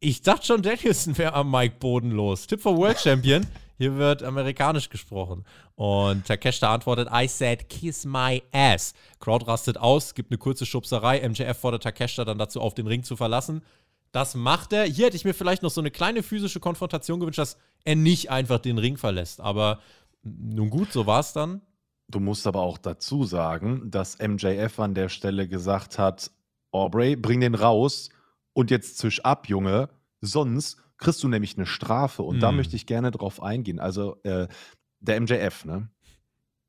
[0.00, 2.46] ich dachte schon, Danielson wäre am Mike bodenlos.
[2.46, 3.46] Tipp for World Champion.
[3.80, 5.42] Hier wird amerikanisch gesprochen.
[5.74, 8.92] Und Takeshita antwortet, I said kiss my ass.
[9.20, 11.26] Crowd rastet aus, gibt eine kurze Schubserei.
[11.26, 13.62] MJF fordert Takeshita dann dazu auf, den Ring zu verlassen.
[14.12, 14.84] Das macht er.
[14.84, 18.30] Hier hätte ich mir vielleicht noch so eine kleine physische Konfrontation gewünscht, dass er nicht
[18.30, 19.40] einfach den Ring verlässt.
[19.40, 19.78] Aber
[20.24, 21.62] nun gut, so war es dann.
[22.06, 26.30] Du musst aber auch dazu sagen, dass MJF an der Stelle gesagt hat,
[26.70, 28.10] Aubrey, bring den raus
[28.52, 29.88] und jetzt zisch ab, Junge.
[30.20, 32.22] Sonst kriegst du nämlich eine Strafe.
[32.22, 32.58] Und da mhm.
[32.58, 33.80] möchte ich gerne drauf eingehen.
[33.80, 34.46] Also, äh,
[35.00, 35.90] der MJF, ne?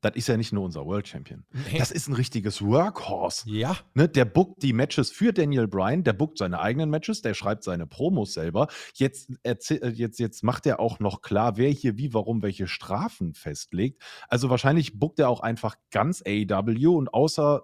[0.02, 1.44] Das ist ja nicht nur unser World Champion.
[1.52, 1.78] Nee.
[1.78, 3.48] Das ist ein richtiges Workhorse.
[3.48, 3.76] Ja.
[3.94, 7.62] Ne, der bookt die Matches für Daniel Bryan, der bookt seine eigenen Matches, der schreibt
[7.62, 8.66] seine Promos selber.
[8.94, 9.56] Jetzt, äh,
[9.94, 14.02] jetzt, jetzt macht er auch noch klar, wer hier wie, warum, welche Strafen festlegt.
[14.26, 17.62] Also wahrscheinlich bookt er auch einfach ganz AEW und außer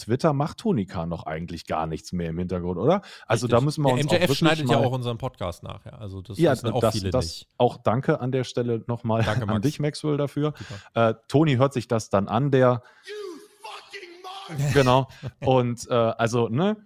[0.00, 3.02] Twitter macht Tony Khan noch eigentlich gar nichts mehr im Hintergrund, oder?
[3.26, 3.50] Also Richtig.
[3.50, 6.00] da müssen wir uns MJF auch wirklich schneidet mal, ja auch unseren Podcast nachher.
[6.00, 7.48] Also das ja, wissen auch das, viele das, nicht.
[7.58, 9.60] Auch danke an der Stelle nochmal an Max.
[9.62, 10.54] dich, Maxwell, dafür.
[10.94, 12.82] Äh, Tony hört sich das dann an, der
[14.72, 15.08] genau.
[15.40, 16.76] Und äh, also, ne?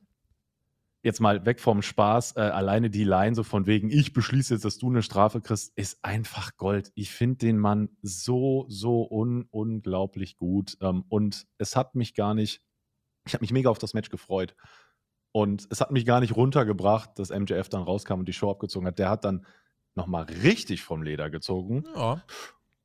[1.02, 4.64] Jetzt mal weg vom Spaß, äh, alleine die Line so von wegen, ich beschließe jetzt,
[4.64, 6.92] dass du eine Strafe kriegst, ist einfach Gold.
[6.94, 10.78] Ich finde den Mann so, so un unglaublich gut.
[10.80, 12.62] Ähm, und es hat mich gar nicht
[13.26, 14.54] ich habe mich mega auf das Match gefreut.
[15.32, 18.86] Und es hat mich gar nicht runtergebracht, dass MJF dann rauskam und die Show abgezogen
[18.86, 18.98] hat.
[18.98, 19.44] Der hat dann
[19.94, 21.84] nochmal richtig vom Leder gezogen.
[21.96, 22.22] Ja.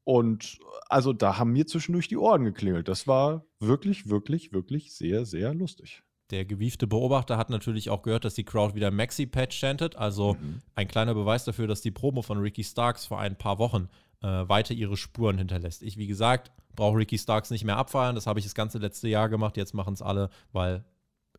[0.04, 2.88] Und also da haben mir zwischendurch die Ohren geklingelt.
[2.88, 6.02] Das war wirklich, wirklich, wirklich sehr, sehr lustig.
[6.32, 9.95] Der gewiefte Beobachter hat natürlich auch gehört, dass die Crowd wieder Maxi-Patch chantet.
[9.95, 10.62] Also mhm.
[10.75, 13.89] ein kleiner Beweis dafür, dass die Promo von Ricky Starks vor ein paar Wochen
[14.21, 15.84] äh, weiter ihre Spuren hinterlässt.
[15.84, 18.15] Ich, wie gesagt, brauche Ricky Starks nicht mehr abfeiern.
[18.15, 19.57] Das habe ich das ganze letzte Jahr gemacht.
[19.57, 20.85] Jetzt machen es alle, weil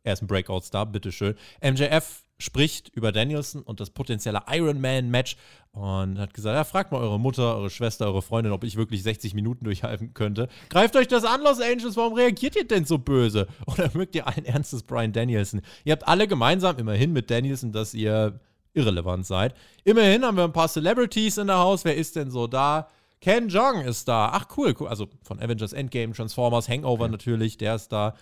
[0.02, 1.34] er ist ein Breakout-Star, bitteschön.
[1.62, 5.36] MJF spricht über Danielson und das potenzielle Iron Man-Match
[5.72, 9.02] und hat gesagt: Ja, fragt mal eure Mutter, eure Schwester, eure Freundin, ob ich wirklich
[9.02, 10.48] 60 Minuten durchhalten könnte.
[10.68, 13.46] Greift euch das an, Los Angeles, warum reagiert ihr denn so böse?
[13.66, 15.62] Oder mögt ihr allen Ernstes Brian Danielson?
[15.84, 18.40] Ihr habt alle gemeinsam, immerhin mit Danielson, dass ihr
[18.74, 19.54] irrelevant seid.
[19.84, 21.84] Immerhin haben wir ein paar Celebrities in der Haus.
[21.84, 22.88] Wer ist denn so da?
[23.20, 24.30] Ken Jong ist da.
[24.32, 24.88] Ach, cool, cool.
[24.88, 27.12] Also von Avengers Endgame, Transformers, Hangover okay.
[27.12, 28.14] natürlich, der ist da.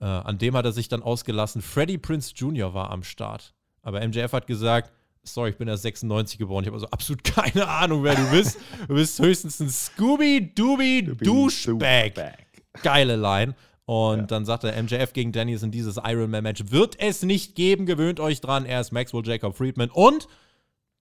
[0.00, 1.60] Äh, an dem hat er sich dann ausgelassen.
[1.62, 2.74] Freddie Prince Jr.
[2.74, 3.54] war am Start.
[3.82, 4.92] Aber MJF hat gesagt,
[5.22, 6.64] sorry, ich bin erst 96 geboren.
[6.64, 8.58] Ich habe also absolut keine Ahnung, wer du bist.
[8.88, 12.38] du bist höchstens ein Scooby-Dooby-Douchebag.
[12.82, 13.54] Geile Line.
[13.84, 14.26] Und ja.
[14.26, 17.86] dann sagte MJF gegen Dennis in dieses Iron Man Match wird es nicht geben.
[17.86, 18.66] Gewöhnt euch dran.
[18.66, 19.90] Er ist Maxwell Jacob Friedman.
[19.90, 20.26] Und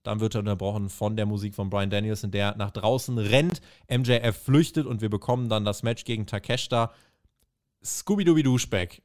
[0.08, 3.62] dann wird er unterbrochen von der Musik von Brian Danielson, der nach draußen rennt.
[3.90, 6.92] MJF flüchtet und wir bekommen dann das Match gegen Takeshita.
[7.84, 9.02] Scooby-Dooby-Douchebag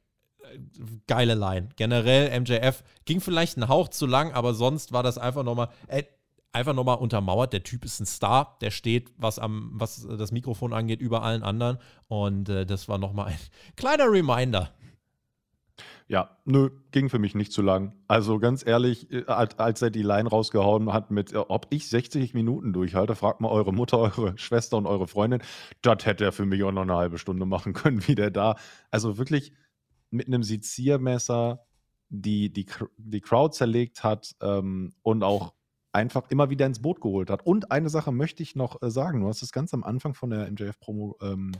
[1.07, 1.69] geile Line.
[1.75, 6.03] Generell, MJF ging vielleicht einen Hauch zu lang, aber sonst war das einfach nochmal, äh,
[6.51, 7.53] einfach nochmal untermauert.
[7.53, 11.43] Der Typ ist ein Star, der steht, was, am, was das Mikrofon angeht, über allen
[11.43, 11.77] anderen.
[12.07, 13.39] Und äh, das war nochmal ein
[13.75, 14.73] kleiner Reminder.
[16.11, 17.93] Ja, nö, ging für mich nicht zu lang.
[18.09, 22.33] Also ganz ehrlich, äh, als er die Line rausgehauen hat mit, äh, ob ich 60
[22.33, 25.41] Minuten durchhalte, fragt mal eure Mutter, eure Schwester und eure Freundin.
[25.81, 28.57] Das hätte er für mich auch noch eine halbe Stunde machen können, wie der da.
[28.89, 29.53] Also wirklich,
[30.09, 31.65] mit einem Seziermesser
[32.09, 32.65] die, die,
[32.97, 35.53] die Crowd zerlegt hat ähm, und auch
[35.93, 37.45] einfach immer wieder ins Boot geholt hat.
[37.45, 39.21] Und eine Sache möchte ich noch äh, sagen.
[39.21, 41.53] Du hast es ganz am Anfang von der MJF-Promo ähm,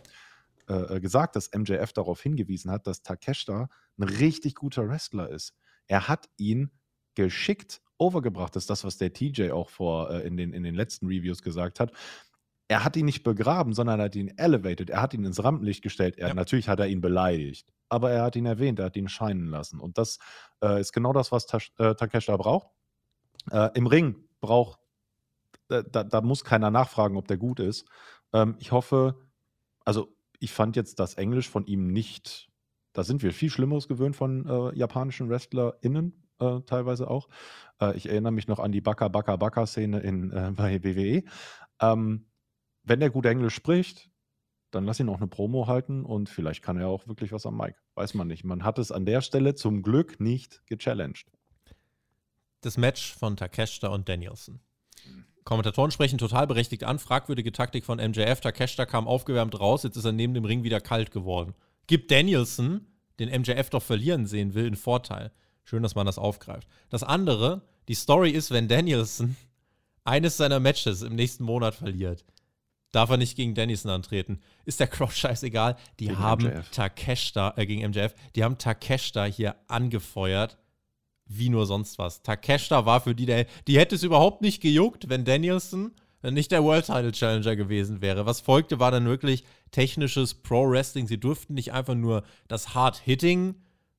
[0.68, 3.68] äh, gesagt, dass MJF darauf hingewiesen hat, dass Takeshita
[4.02, 5.54] ein richtig guter Wrestler ist.
[5.88, 6.72] Er hat ihn
[7.16, 8.56] geschickt overgebracht.
[8.56, 11.42] Das ist das, was der TJ auch vor äh, in, den, in den letzten Reviews
[11.42, 11.92] gesagt hat.
[12.68, 14.90] Er hat ihn nicht begraben, sondern er hat ihn elevated.
[14.90, 16.18] Er hat ihn ins Rampenlicht gestellt.
[16.18, 16.34] Er, ja.
[16.34, 19.80] Natürlich hat er ihn beleidigt aber er hat ihn erwähnt, er hat ihn scheinen lassen.
[19.80, 20.18] Und das
[20.64, 22.70] äh, ist genau das, was Tash, äh, Takeshita braucht.
[23.52, 24.80] Äh, Im Ring braucht,
[25.68, 27.86] da, da, muss keiner nachfragen, ob der gut ist.
[28.34, 29.20] Ähm, ich hoffe,
[29.84, 30.08] also
[30.40, 32.50] ich fand jetzt das Englisch von ihm nicht,
[32.94, 37.30] da sind wir viel Schlimmeres gewöhnt von äh, japanischen WrestlerInnen, äh, teilweise auch.
[37.80, 41.24] Äh, ich erinnere mich noch an die Baka Baka Baka Szene in, äh, bei WWE.
[41.80, 42.26] Ähm,
[42.84, 44.10] wenn er gut Englisch spricht,
[44.72, 47.58] dann lass ihn auch eine Promo halten und vielleicht kann er auch wirklich was am
[47.58, 47.78] Mike.
[47.96, 48.44] Weiß man nicht.
[48.44, 51.26] Man hat es an der Stelle zum Glück nicht gechallenged.
[52.62, 54.62] Das Match von Takeshita und Danielson.
[55.44, 57.00] Kommentatoren sprechen total berechtigt an.
[57.00, 58.40] Fragwürdige Taktik von MJF.
[58.40, 59.84] Takeshita kam aufgewärmt raus.
[59.84, 61.56] Jetzt ist er neben dem Ring wieder kalt geworden.
[61.88, 62.86] Gibt Danielson,
[63.20, 65.32] den MJF doch verlieren sehen will, einen Vorteil.
[65.64, 66.68] Schön, dass man das aufgreift.
[66.90, 69.36] Das andere, die Story ist, wenn Danielson
[70.04, 72.26] eines seiner Matches im nächsten Monat verliert,
[72.92, 74.42] darf er nicht gegen Dennison antreten.
[74.66, 75.78] Ist der Crowd scheißegal.
[76.00, 76.72] Die gegen haben MJF.
[76.72, 80.58] Takeshita, äh, gegen MJF, die haben Takeshita hier angefeuert,
[81.26, 82.22] wie nur sonst was.
[82.24, 86.64] Takeshita war für die, der, die hätte es überhaupt nicht gejuckt, wenn Danielson nicht der
[86.64, 88.26] World Title Challenger gewesen wäre.
[88.26, 91.08] Was folgte, war dann wirklich technisches Pro Wrestling.
[91.08, 93.56] Sie durften nicht einfach nur das Hard Hitting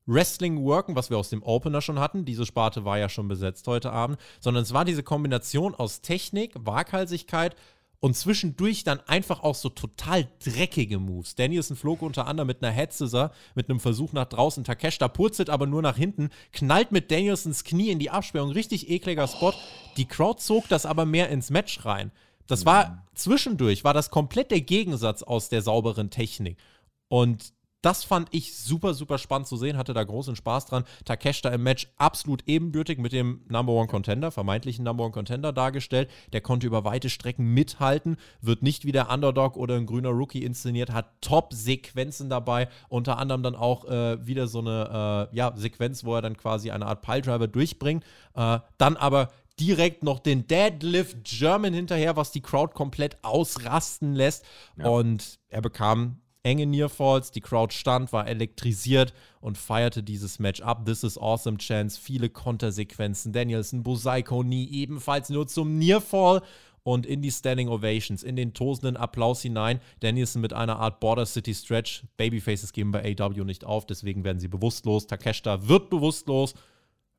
[0.07, 2.25] Wrestling worken, was wir aus dem Opener schon hatten.
[2.25, 6.55] Diese Sparte war ja schon besetzt heute Abend, sondern es war diese Kombination aus Technik,
[6.59, 7.57] Waghalsigkeit
[8.03, 11.37] und zwischendurch dann einfach auch so total dreckige Moves.
[11.37, 14.65] Danielson flog unter anderem mit einer Head Scissor, mit einem Versuch nach draußen.
[14.65, 18.51] Takeshita purzelt aber nur nach hinten, knallt mit Danielsons Knie in die Absperrung.
[18.51, 19.55] Richtig ekliger Spot.
[19.97, 22.11] Die Crowd zog das aber mehr ins Match rein.
[22.49, 26.59] Das war zwischendurch, war das komplett der Gegensatz aus der sauberen Technik.
[27.07, 30.85] Und das fand ich super, super spannend zu sehen, hatte da großen Spaß dran.
[31.05, 36.09] Takeshita im Match absolut ebenbürtig mit dem Number One Contender, vermeintlichen Number One Contender dargestellt.
[36.33, 40.45] Der konnte über weite Strecken mithalten, wird nicht wie der Underdog oder ein grüner Rookie
[40.45, 46.05] inszeniert, hat Top-Sequenzen dabei, unter anderem dann auch äh, wieder so eine äh, ja, Sequenz,
[46.05, 48.05] wo er dann quasi eine Art Piledriver durchbringt.
[48.35, 54.45] Äh, dann aber direkt noch den Deadlift German hinterher, was die Crowd komplett ausrasten lässt.
[54.77, 54.87] Ja.
[54.87, 60.85] Und er bekam enge Nearfalls, die Crowd stand, war elektrisiert und feierte dieses Match ab.
[60.85, 63.33] This is awesome Chance, viele Kontersequenzen.
[63.33, 66.43] Danielson, Busaiko nie ebenfalls nur zum Nearfall
[66.83, 69.81] und in die Standing Ovations, in den tosenden Applaus hinein.
[70.01, 72.05] Danielson mit einer Art Border City Stretch.
[72.17, 75.07] Babyfaces geben bei AW nicht auf, deswegen werden sie bewusstlos.
[75.07, 76.55] Takeshita wird bewusstlos.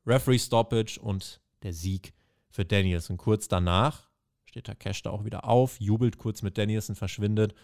[0.06, 2.12] Referee Stoppage und der Sieg
[2.50, 3.16] für Danielson.
[3.16, 4.10] Kurz danach
[4.44, 7.54] steht Takeshita auch wieder auf, jubelt kurz mit Danielson, verschwindet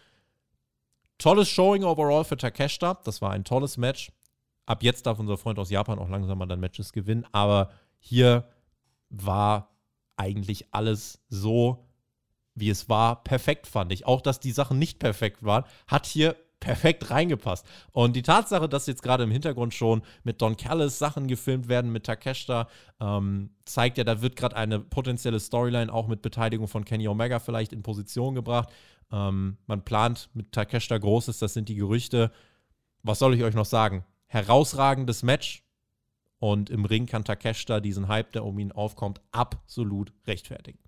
[1.20, 2.98] tolles Showing overall für Takeshita.
[3.04, 4.10] Das war ein tolles Match.
[4.66, 7.26] Ab jetzt darf unser Freund aus Japan auch langsam mal dann Matches gewinnen.
[7.32, 8.48] Aber hier
[9.08, 9.70] war
[10.16, 11.86] eigentlich alles so,
[12.54, 14.06] wie es war, perfekt, fand ich.
[14.06, 17.66] Auch, dass die Sachen nicht perfekt waren, hat hier perfekt reingepasst.
[17.92, 21.90] Und die Tatsache, dass jetzt gerade im Hintergrund schon mit Don Callis Sachen gefilmt werden,
[21.90, 22.68] mit Takeshita,
[23.00, 27.38] ähm, zeigt ja, da wird gerade eine potenzielle Storyline auch mit Beteiligung von Kenny Omega
[27.38, 28.68] vielleicht in Position gebracht.
[29.10, 32.30] Ähm, man plant mit Takeshita Großes, das sind die Gerüchte.
[33.02, 34.04] Was soll ich euch noch sagen?
[34.26, 35.64] Herausragendes Match.
[36.38, 40.78] Und im Ring kann Takeshita diesen Hype, der um ihn aufkommt, absolut rechtfertigen.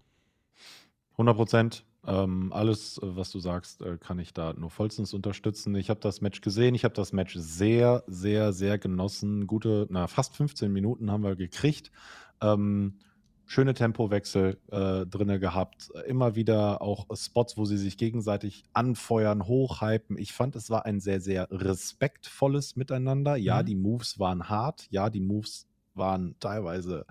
[1.13, 1.85] 100 Prozent.
[2.07, 5.75] Ähm, alles, äh, was du sagst, äh, kann ich da nur vollstens unterstützen.
[5.77, 9.47] Ich habe das Match gesehen, ich habe das Match sehr, sehr, sehr genossen.
[9.47, 11.93] Gute, na, fast 15 Minuten haben wir gekriegt.
[12.41, 12.99] Ähm,
[13.47, 15.91] schöne Tempowechsel äh, drinne gehabt.
[16.07, 20.19] Immer wieder auch Spots, wo sie sich gegenseitig anfeuern, hochhypen.
[20.19, 23.37] Ich fand, es war ein sehr, sehr respektvolles Miteinander.
[23.37, 23.67] Ja, Mhm.
[23.67, 24.87] die Moves waren hart.
[24.91, 27.05] Ja, die Moves waren teilweise,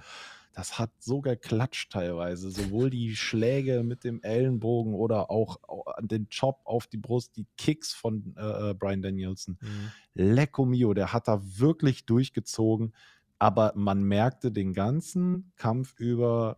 [0.54, 2.50] das hat so geklatscht teilweise.
[2.52, 5.58] Sowohl die Schläge mit dem Ellenbogen oder auch
[6.02, 9.58] den Chop auf die Brust, die Kicks von äh, äh, Brian Danielson.
[9.62, 9.92] Mhm.
[10.14, 12.94] Lecco mio, der hat da wirklich durchgezogen.
[13.40, 16.58] Aber man merkte den ganzen Kampf über,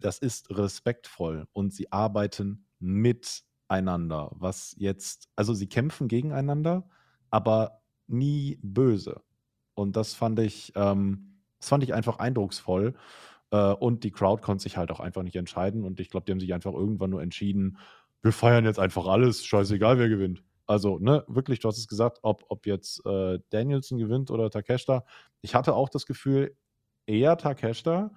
[0.00, 4.32] das ist respektvoll und sie arbeiten miteinander.
[4.34, 6.88] Was jetzt, also sie kämpfen gegeneinander,
[7.30, 9.22] aber nie böse.
[9.74, 12.94] Und das fand ich, ähm, das fand ich einfach eindrucksvoll.
[13.54, 15.84] Äh, und die Crowd konnte sich halt auch einfach nicht entscheiden.
[15.84, 17.78] Und ich glaube, die haben sich einfach irgendwann nur entschieden,
[18.22, 20.42] wir feiern jetzt einfach alles, scheißegal, wer gewinnt.
[20.66, 25.04] Also, ne, wirklich, du hast es gesagt, ob, ob jetzt äh, Danielson gewinnt oder Takeshita.
[25.42, 26.56] Ich hatte auch das Gefühl,
[27.06, 28.10] eher Takeshita,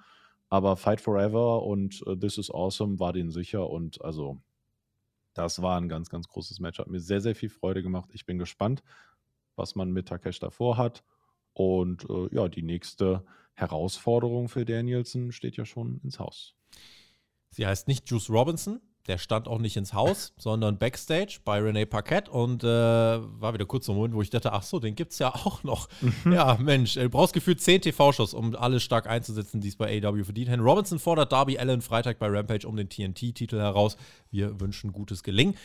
[0.50, 3.70] aber Fight Forever und äh, This is Awesome war denen sicher.
[3.70, 4.42] Und also,
[5.34, 6.80] das war ein ganz, ganz großes Match.
[6.80, 8.10] Hat mir sehr, sehr viel Freude gemacht.
[8.14, 8.82] Ich bin gespannt,
[9.56, 11.04] was man mit Takeshita vorhat.
[11.54, 13.26] Und äh, ja, die nächste
[13.58, 16.54] Herausforderung für Danielson steht ja schon ins Haus.
[17.50, 21.88] Sie heißt nicht Juice Robinson, der stand auch nicht ins Haus, sondern Backstage bei Renee
[21.88, 24.94] Paquette und äh, war wieder kurz so ein Moment, wo ich dachte, ach so, den
[24.94, 25.90] gibt's ja auch noch.
[26.26, 30.24] Ja, Mensch, du brauchst gefühlt 10 TV-Shows, um alles stark einzusetzen, die es bei AW
[30.24, 30.50] verdient.
[30.50, 33.98] Hen Robinson fordert Darby Allen Freitag bei Rampage um den TNT-Titel heraus.
[34.30, 35.56] Wir wünschen gutes Gelingen.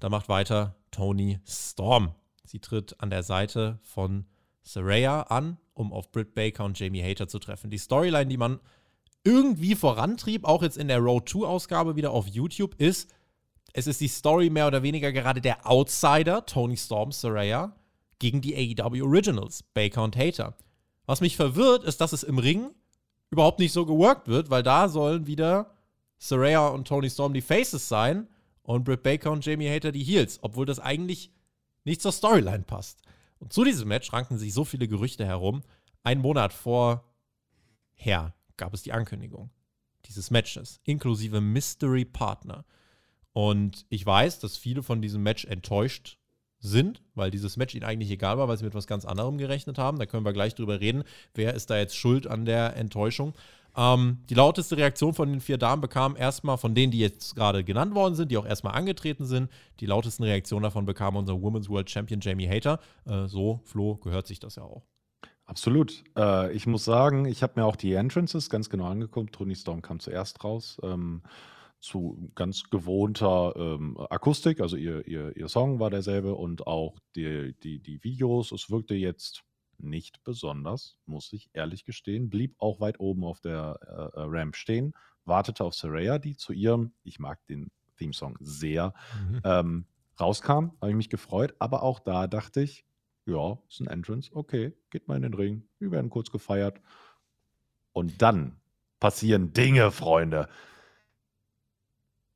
[0.00, 2.12] Da macht weiter Tony Storm.
[2.44, 4.24] Sie tritt an der Seite von
[4.62, 7.70] Saraya an, um auf Britt Baker und Jamie Hater zu treffen.
[7.70, 8.60] Die Storyline, die man
[9.24, 13.10] irgendwie vorantrieb, auch jetzt in der Road 2 Ausgabe wieder auf YouTube, ist,
[13.72, 17.74] es ist die Story mehr oder weniger gerade der Outsider, Tony Storm, Saraya,
[18.18, 20.56] gegen die AEW Originals, Baker und Hater.
[21.06, 22.70] Was mich verwirrt, ist, dass es im Ring
[23.30, 25.74] überhaupt nicht so geworkt wird, weil da sollen wieder
[26.18, 28.28] Saraya und Tony Storm die Faces sein
[28.62, 31.32] und Britt Baker und Jamie Hater die Heels, obwohl das eigentlich
[31.84, 33.02] nicht zur Storyline passt.
[33.42, 35.62] Und zu diesem Match ranken sich so viele Gerüchte herum.
[36.04, 37.02] Ein Monat vorher
[38.56, 39.50] gab es die Ankündigung
[40.06, 42.64] dieses Matches, inklusive Mystery Partner.
[43.32, 46.18] Und ich weiß, dass viele von diesem Match enttäuscht
[46.60, 49.76] sind, weil dieses Match ihnen eigentlich egal war, weil sie mit was ganz anderem gerechnet
[49.76, 49.98] haben.
[49.98, 51.02] Da können wir gleich drüber reden,
[51.34, 53.34] wer ist da jetzt schuld an der Enttäuschung.
[53.76, 57.64] Ähm, die lauteste Reaktion von den vier Damen bekam erstmal von denen, die jetzt gerade
[57.64, 59.50] genannt worden sind, die auch erstmal angetreten sind.
[59.80, 62.80] Die lautesten Reaktionen davon bekam unser Women's World Champion Jamie Hater.
[63.06, 64.82] Äh, so, Flo, gehört sich das ja auch.
[65.44, 66.04] Absolut.
[66.16, 69.34] Äh, ich muss sagen, ich habe mir auch die Entrances ganz genau angeguckt.
[69.34, 70.78] Tony Storm kam zuerst raus.
[70.82, 71.22] Ähm,
[71.82, 77.56] zu ganz gewohnter ähm, Akustik, also ihr, ihr, ihr Song war derselbe und auch die,
[77.60, 78.52] die, die Videos.
[78.52, 79.42] Es wirkte jetzt
[79.82, 82.30] nicht besonders, muss ich ehrlich gestehen.
[82.30, 86.52] Blieb auch weit oben auf der äh, äh, Ramp stehen, wartete auf Saraya, die zu
[86.52, 88.94] ihrem, ich mag den Theme-Song sehr,
[89.28, 89.40] Mhm.
[89.44, 89.86] ähm,
[90.18, 90.72] rauskam.
[90.80, 92.84] Habe ich mich gefreut, aber auch da dachte ich,
[93.26, 96.80] ja, ist ein Entrance, okay, geht mal in den Ring, wir werden kurz gefeiert.
[97.92, 98.56] Und dann
[99.00, 100.48] passieren Dinge, Freunde.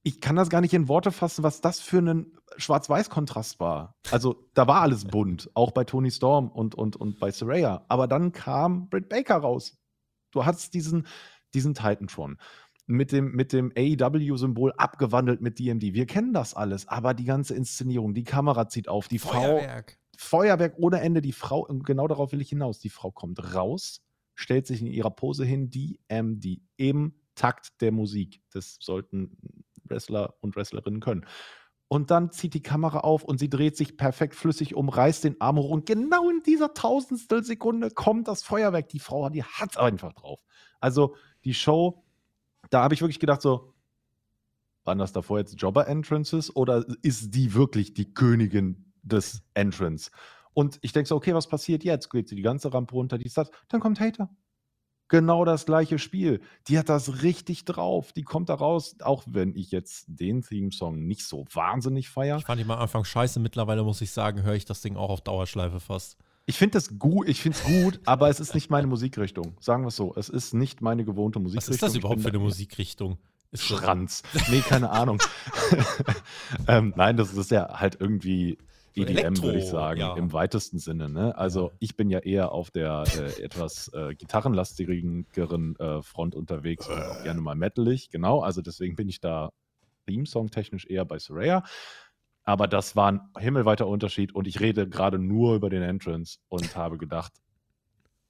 [0.02, 3.96] Ich kann das gar nicht in Worte fassen, was das für ein Schwarz-Weiß-Kontrast war.
[4.10, 7.84] Also, da war alles bunt, auch bei Tony Storm und, und, und bei Saraya.
[7.88, 9.76] Aber dann kam Britt Baker raus.
[10.30, 11.06] Du hattest diesen,
[11.54, 12.38] diesen Titantron
[12.86, 15.94] mit dem, mit dem AEW-Symbol abgewandelt mit DMD.
[15.94, 19.98] Wir kennen das alles, aber die ganze Inszenierung, die Kamera zieht auf, die Frau, Feuerwerk.
[20.16, 22.78] Feuerwerk ohne Ende, die Frau, genau darauf will ich hinaus.
[22.78, 24.02] Die Frau kommt raus,
[24.34, 28.40] stellt sich in ihrer Pose hin, DMD, im Takt der Musik.
[28.52, 29.36] Das sollten
[29.84, 31.26] Wrestler und Wrestlerinnen können.
[31.88, 35.40] Und dann zieht die Kamera auf und sie dreht sich perfekt flüssig um, reißt den
[35.40, 38.88] Arm hoch und genau in dieser tausendstel Sekunde kommt das Feuerwerk.
[38.88, 40.40] Die Frau, die hat einfach drauf.
[40.80, 42.02] Also die Show,
[42.70, 43.72] da habe ich wirklich gedacht so,
[44.84, 50.10] waren das davor jetzt Jobber-Entrances oder ist die wirklich die Königin des Entrance?
[50.54, 52.10] Und ich denke so, okay, was passiert jetzt?
[52.10, 54.30] Geht sie die ganze Rampe runter, die sagt, dann kommt Hater.
[55.08, 56.40] Genau das gleiche Spiel.
[56.66, 58.12] Die hat das richtig drauf.
[58.12, 62.38] Die kommt da raus, auch wenn ich jetzt den Theme-Song nicht so wahnsinnig feiere.
[62.38, 63.38] Ich fand ihn am Anfang scheiße.
[63.38, 66.16] Mittlerweile muss ich sagen, höre ich das Ding auch auf Dauerschleife fast.
[66.46, 69.56] Ich finde das gut, ich finde es gut, aber es ist nicht meine Musikrichtung.
[69.60, 70.14] Sagen wir es so.
[70.16, 71.74] Es ist nicht meine gewohnte Was Musikrichtung.
[71.74, 73.18] ist das überhaupt für eine Musikrichtung?
[73.52, 74.22] Ist Schranz.
[74.48, 75.20] Nee, keine Ahnung.
[76.68, 78.58] ähm, nein, das ist ja halt irgendwie
[78.96, 80.16] EDM, würde ich Elektro, sagen, ja.
[80.16, 81.08] im weitesten Sinne.
[81.08, 81.36] Ne?
[81.36, 87.00] Also ich bin ja eher auf der äh, etwas äh, gitarrenlastigeren äh, Front unterwegs und
[87.00, 88.40] auch gerne mal metalig, genau.
[88.40, 89.52] Also deswegen bin ich da
[90.06, 91.64] Theme-Song technisch eher bei Soraya.
[92.44, 96.76] Aber das war ein himmelweiter Unterschied und ich rede gerade nur über den Entrance und
[96.76, 97.32] habe gedacht,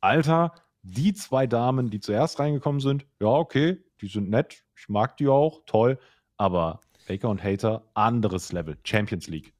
[0.00, 5.16] Alter, die zwei Damen, die zuerst reingekommen sind, ja, okay, die sind nett, ich mag
[5.18, 5.98] die auch, toll,
[6.36, 9.52] aber Baker und Hater, anderes Level, Champions League.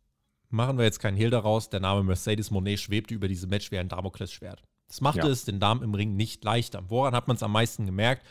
[0.49, 3.78] Machen wir jetzt keinen Hehl daraus, der Name Mercedes Monet schwebte über diesem Match wie
[3.78, 4.62] ein Damoklesschwert.
[4.88, 5.28] Das machte ja.
[5.28, 6.84] es den Damen im Ring nicht leichter.
[6.88, 8.24] Woran hat man es am meisten gemerkt?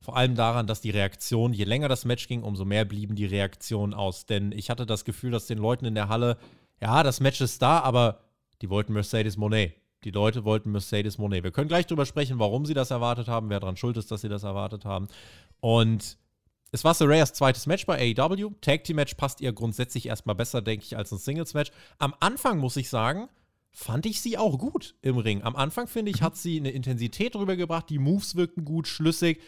[0.00, 3.26] Vor allem daran, dass die Reaktion, je länger das Match ging, umso mehr blieben die
[3.26, 4.26] Reaktionen aus.
[4.26, 6.38] Denn ich hatte das Gefühl, dass den Leuten in der Halle,
[6.80, 8.20] ja, das Match ist da, aber
[8.62, 9.74] die wollten Mercedes Monet.
[10.04, 11.42] Die Leute wollten Mercedes Monet.
[11.42, 14.20] Wir können gleich darüber sprechen, warum sie das erwartet haben, wer daran schuld ist, dass
[14.20, 15.08] sie das erwartet haben.
[15.60, 16.16] Und
[16.72, 18.52] es war Sarayas zweites Match bei AEW.
[18.60, 21.70] Tag Team Match passt ihr grundsätzlich erstmal besser, denke ich, als ein Singles Match.
[21.98, 23.28] Am Anfang muss ich sagen,
[23.70, 25.42] fand ich sie auch gut im Ring.
[25.42, 27.88] Am Anfang, finde ich, hat sie eine Intensität rübergebracht.
[27.88, 29.40] Die Moves wirkten gut, schlüssig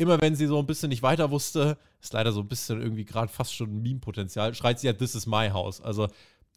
[0.00, 3.04] immer wenn sie so ein bisschen nicht weiter wusste, ist leider so ein bisschen irgendwie
[3.04, 5.80] gerade fast schon ein Meme-Potenzial, schreit sie ja, this is my house.
[5.80, 6.08] Also,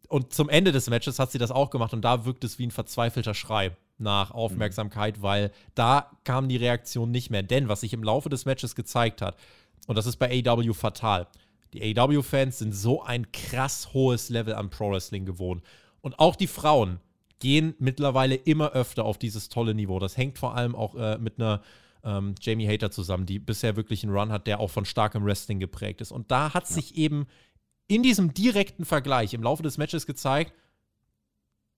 [0.08, 2.68] und zum Ende des Matches hat sie das auch gemacht und da wirkt es wie
[2.68, 5.22] ein verzweifelter Schrei nach Aufmerksamkeit, mhm.
[5.24, 7.44] weil da kam die Reaktion nicht mehr.
[7.44, 9.36] Denn was sich im Laufe des Matches gezeigt hat,
[9.88, 11.28] und das ist bei AW fatal,
[11.74, 15.64] die AW-Fans sind so ein krass hohes Level an Pro-Wrestling gewohnt.
[16.02, 17.00] Und auch die Frauen
[17.40, 20.00] gehen mittlerweile immer öfter auf dieses tolle Niveau.
[20.00, 21.62] Das hängt vor allem auch äh, mit einer
[22.04, 25.60] ähm, Jamie Hater zusammen, die bisher wirklich einen Run hat, der auch von starkem Wrestling
[25.60, 26.12] geprägt ist.
[26.12, 26.76] Und da hat ja.
[26.76, 27.26] sich eben
[27.88, 30.54] in diesem direkten Vergleich im Laufe des Matches gezeigt,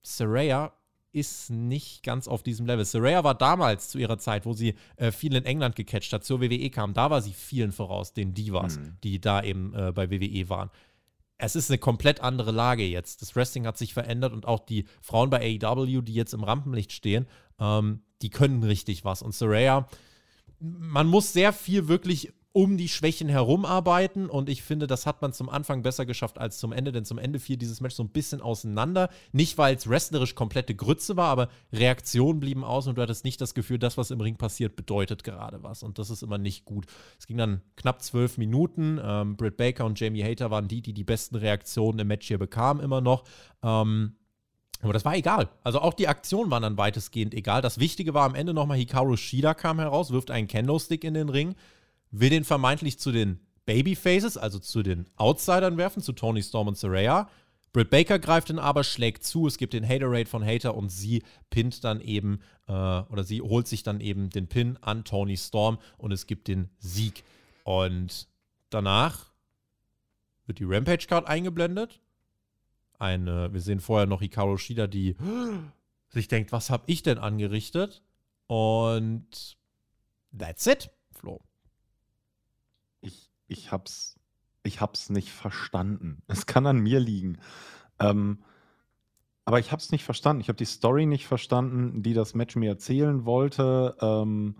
[0.02, 0.72] Saraya
[1.16, 2.84] ist nicht ganz auf diesem Level.
[2.84, 6.42] Saraya war damals zu ihrer Zeit, wo sie äh, viel in England gecatcht hat, zur
[6.42, 8.98] WWE kam, da war sie vielen voraus, den Divas, mhm.
[9.02, 10.70] die da eben äh, bei WWE waren.
[11.38, 13.22] Es ist eine komplett andere Lage jetzt.
[13.22, 16.92] Das Wrestling hat sich verändert und auch die Frauen bei AEW, die jetzt im Rampenlicht
[16.92, 17.26] stehen,
[17.58, 19.22] ähm, die können richtig was.
[19.22, 19.88] Und Saraya,
[20.58, 25.34] man muss sehr viel wirklich um die Schwächen herumarbeiten und ich finde, das hat man
[25.34, 28.08] zum Anfang besser geschafft als zum Ende, denn zum Ende fiel dieses Match so ein
[28.08, 29.10] bisschen auseinander.
[29.30, 33.42] Nicht, weil es wrestlerisch komplette Grütze war, aber Reaktionen blieben aus und du hattest nicht
[33.42, 36.64] das Gefühl, das, was im Ring passiert, bedeutet gerade was und das ist immer nicht
[36.64, 36.86] gut.
[37.18, 38.98] Es ging dann knapp zwölf Minuten.
[39.04, 42.38] Ähm, Britt Baker und Jamie Hater waren die, die die besten Reaktionen im Match hier
[42.38, 43.24] bekamen, immer noch.
[43.62, 44.14] Ähm,
[44.80, 45.48] aber das war egal.
[45.62, 47.60] Also auch die Aktion war dann weitestgehend egal.
[47.60, 51.28] Das Wichtige war am Ende nochmal, Hikaru Shida kam heraus, wirft einen Kendo-Stick in den
[51.28, 51.54] Ring,
[52.10, 56.78] will den vermeintlich zu den Babyfaces, also zu den Outsidern werfen, zu Tony Storm und
[56.78, 57.28] Saraya.
[57.72, 61.22] Britt Baker greift ihn aber, schlägt zu, es gibt den Hater-Rate von Hater und sie
[61.50, 65.78] pinnt dann eben, äh, oder sie holt sich dann eben den Pin an Tony Storm
[65.98, 67.24] und es gibt den Sieg.
[67.64, 68.28] Und
[68.70, 69.32] danach
[70.46, 72.00] wird die Rampage-Card eingeblendet
[72.98, 75.16] eine, wir sehen vorher noch Hikaru Shida, die
[76.08, 78.02] sich denkt, was habe ich denn angerichtet?
[78.46, 79.56] Und
[80.36, 80.90] that's it.
[83.48, 84.18] Ich, hab's,
[84.62, 86.22] ich hab's nicht verstanden.
[86.28, 87.38] Es kann an mir liegen.
[87.98, 88.42] Ähm,
[89.44, 90.40] aber ich hab's nicht verstanden.
[90.40, 93.96] Ich habe die Story nicht verstanden, die das Match mir erzählen wollte.
[94.00, 94.56] Ähm,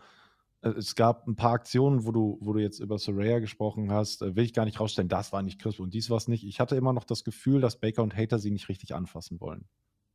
[0.62, 4.22] äh, es gab ein paar Aktionen, wo du, wo du jetzt über Soraya gesprochen hast,
[4.22, 6.44] äh, will ich gar nicht rausstellen, das war nicht crisp und dies war es nicht.
[6.44, 9.66] Ich hatte immer noch das Gefühl, dass Baker und Hater sie nicht richtig anfassen wollen.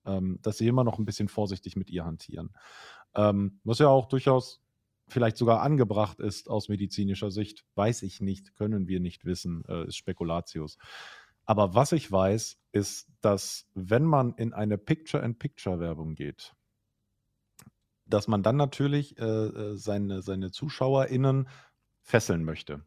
[0.05, 2.53] Ähm, dass sie immer noch ein bisschen vorsichtig mit ihr hantieren.
[3.13, 4.60] Ähm, was ja auch durchaus
[5.11, 9.87] vielleicht sogar angebracht ist aus medizinischer Sicht, weiß ich nicht, können wir nicht wissen, äh,
[9.87, 10.77] ist Spekulatius.
[11.45, 16.53] Aber was ich weiß, ist, dass wenn man in eine Picture-in-Picture-Werbung geht,
[18.05, 21.47] dass man dann natürlich äh, äh, seine, seine ZuschauerInnen
[22.01, 22.85] fesseln möchte.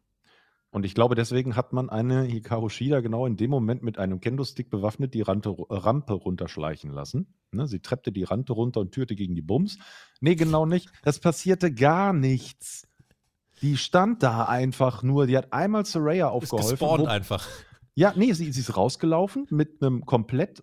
[0.75, 4.19] Und ich glaube, deswegen hat man eine Hikaru Shida genau in dem Moment mit einem
[4.19, 7.33] Kendo-Stick bewaffnet die Rante, Rampe runterschleichen lassen.
[7.53, 9.77] Ne, sie treppte die Rante runter und türte gegen die Bums.
[10.19, 10.89] Nee, genau nicht.
[11.01, 12.89] Das passierte gar nichts.
[13.61, 15.27] Die stand da einfach nur.
[15.27, 16.73] Die hat einmal Saraya aufgeholfen.
[16.73, 17.47] Ist gespawnt einfach.
[17.93, 20.61] Ja, nee, sie, sie ist rausgelaufen mit einem komplett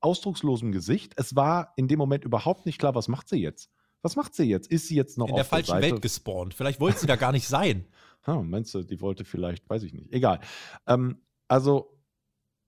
[0.00, 1.14] ausdruckslosen Gesicht.
[1.16, 3.70] Es war in dem Moment überhaupt nicht klar, was macht sie jetzt.
[4.02, 4.70] Was macht sie jetzt?
[4.70, 6.52] Ist sie jetzt noch in der falschen der Welt gespawnt?
[6.52, 7.86] Vielleicht wollte sie da gar nicht sein.
[8.26, 10.12] Ha, meinst du, die wollte vielleicht, weiß ich nicht.
[10.12, 10.40] Egal.
[10.86, 11.18] Ähm,
[11.48, 11.96] also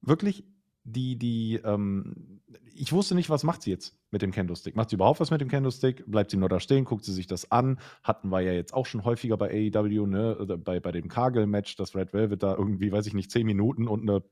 [0.01, 0.45] wirklich,
[0.85, 2.41] die, die, ähm,
[2.75, 4.75] ich wusste nicht, was macht sie jetzt mit dem Kendo-Stick.
[4.77, 6.05] Macht sie überhaupt was mit dem Kendo-Stick?
[6.11, 6.85] Bleibt sie nur da stehen?
[6.85, 7.79] Guckt sie sich das an?
[8.03, 10.59] Hatten wir ja jetzt auch schon häufiger bei AEW, ne?
[10.65, 14.03] bei, bei dem Cargill-Match, das Red Velvet da irgendwie, weiß ich nicht, zehn Minuten und
[14.03, 14.23] eine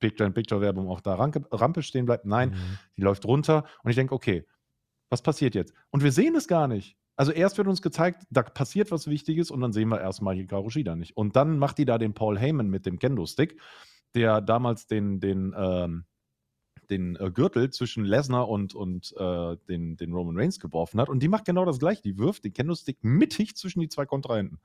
[0.00, 2.26] Picture-in-Picture-Werbung auch da Rampe, Rampe stehen bleibt.
[2.26, 2.78] Nein, mhm.
[2.96, 4.44] die läuft runter und ich denke, okay,
[5.10, 5.72] was passiert jetzt?
[5.90, 6.96] Und wir sehen es gar nicht.
[7.16, 10.70] Also erst wird uns gezeigt, da passiert was Wichtiges und dann sehen wir erstmal Hikaru
[10.70, 11.16] Shida nicht.
[11.16, 13.60] Und dann macht die da den Paul Heyman mit dem Kendo-Stick,
[14.14, 16.04] der damals den, den, ähm,
[16.90, 21.08] den äh, Gürtel zwischen Lesnar und, und äh, den, den Roman Reigns geworfen hat.
[21.08, 22.02] Und die macht genau das gleiche.
[22.02, 24.58] Die wirft den Kendo-Stick mittig zwischen die zwei Kontrahenten.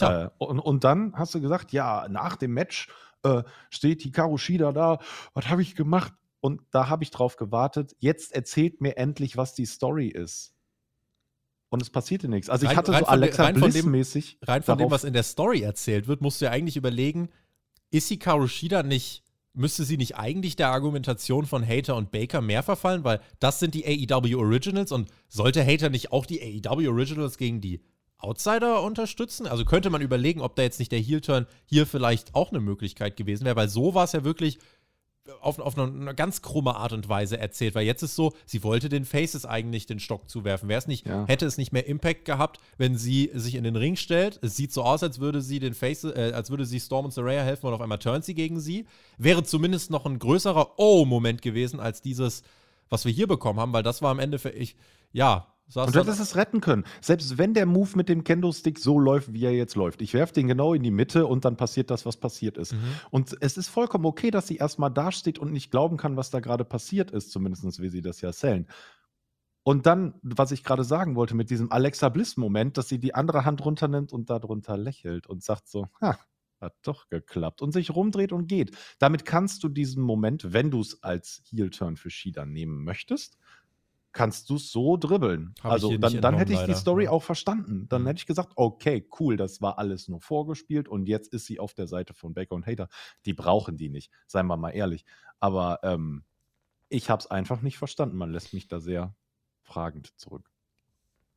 [0.00, 2.88] Äh, und, und dann hast du gesagt, ja, nach dem Match
[3.22, 4.98] äh, steht Hikaru Shida da,
[5.34, 6.12] was habe ich gemacht?
[6.40, 10.54] Und da habe ich drauf gewartet, jetzt erzählt mir endlich, was die Story ist.
[11.70, 12.50] Und es passierte nichts.
[12.50, 13.94] Also ich Rein- hatte rein so Alexa rein von dem-.
[14.42, 17.28] Rein von dem, was in der Story erzählt wird, musst du ja eigentlich überlegen,
[17.90, 22.62] ist Hikaru Shida nicht, müsste sie nicht eigentlich der Argumentation von Hater und Baker mehr
[22.62, 27.38] verfallen, weil das sind die AEW Originals und sollte Hater nicht auch die AEW Originals
[27.38, 27.80] gegen die
[28.18, 29.46] Outsider unterstützen?
[29.46, 33.16] Also könnte man überlegen, ob da jetzt nicht der Heel-Turn hier vielleicht auch eine Möglichkeit
[33.16, 34.58] gewesen wäre, weil so war es ja wirklich
[35.40, 38.62] auf, auf eine, eine ganz krumme Art und Weise erzählt, weil jetzt ist so, sie
[38.64, 40.68] wollte den Faces eigentlich den Stock zuwerfen.
[40.68, 41.26] Wäre es nicht, Ja.
[41.26, 44.38] hätte es nicht mehr Impact gehabt, wenn sie sich in den Ring stellt.
[44.42, 47.10] Es sieht so aus, als würde sie den Face, äh, als würde sie Storm und
[47.12, 48.86] Saraya helfen und auf einmal turnt sie gegen sie.
[49.18, 52.42] Wäre zumindest noch ein größerer Oh-Moment gewesen als dieses,
[52.88, 54.76] was wir hier bekommen haben, weil das war am Ende für ich,
[55.12, 56.84] ja, saß Und du hättest es retten können.
[57.00, 60.02] Selbst wenn der Move mit dem Kendo-Stick so läuft, wie er jetzt läuft.
[60.02, 62.72] Ich werfe den genau in die Mitte und dann passiert das, was passiert ist.
[62.72, 62.78] Mhm.
[63.10, 66.40] Und es ist vollkommen okay, dass sie erstmal dasteht und nicht glauben kann, was da
[66.40, 68.66] gerade passiert ist, zumindest wie sie das ja erzählen.
[69.62, 73.44] Und dann, was ich gerade sagen wollte, mit diesem Alexa Bliss-Moment, dass sie die andere
[73.44, 76.18] Hand runternimmt und darunter lächelt und sagt so, ha,
[76.60, 78.76] hat doch geklappt und sich rumdreht und geht.
[78.98, 83.38] Damit kannst du diesen Moment, wenn du es als Heel-Turn für Shida nehmen möchtest,
[84.12, 85.54] kannst du es so dribbeln.
[85.62, 86.76] Hab also dann, dann hätte ich die leider.
[86.80, 87.10] Story Ja.
[87.10, 87.86] auch verstanden.
[87.88, 88.06] Dann Mhm.
[88.08, 91.74] hätte ich gesagt, okay, cool, das war alles nur vorgespielt und jetzt ist sie auf
[91.74, 92.88] der Seite von Baker und Hater.
[93.26, 95.04] Die brauchen die nicht, seien wir mal ehrlich.
[95.38, 96.24] Aber ähm,
[96.88, 98.16] ich habe es einfach nicht verstanden.
[98.16, 99.14] Man lässt mich da sehr
[99.62, 100.50] fragend zurück.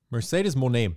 [0.09, 0.95] Mercedes Monet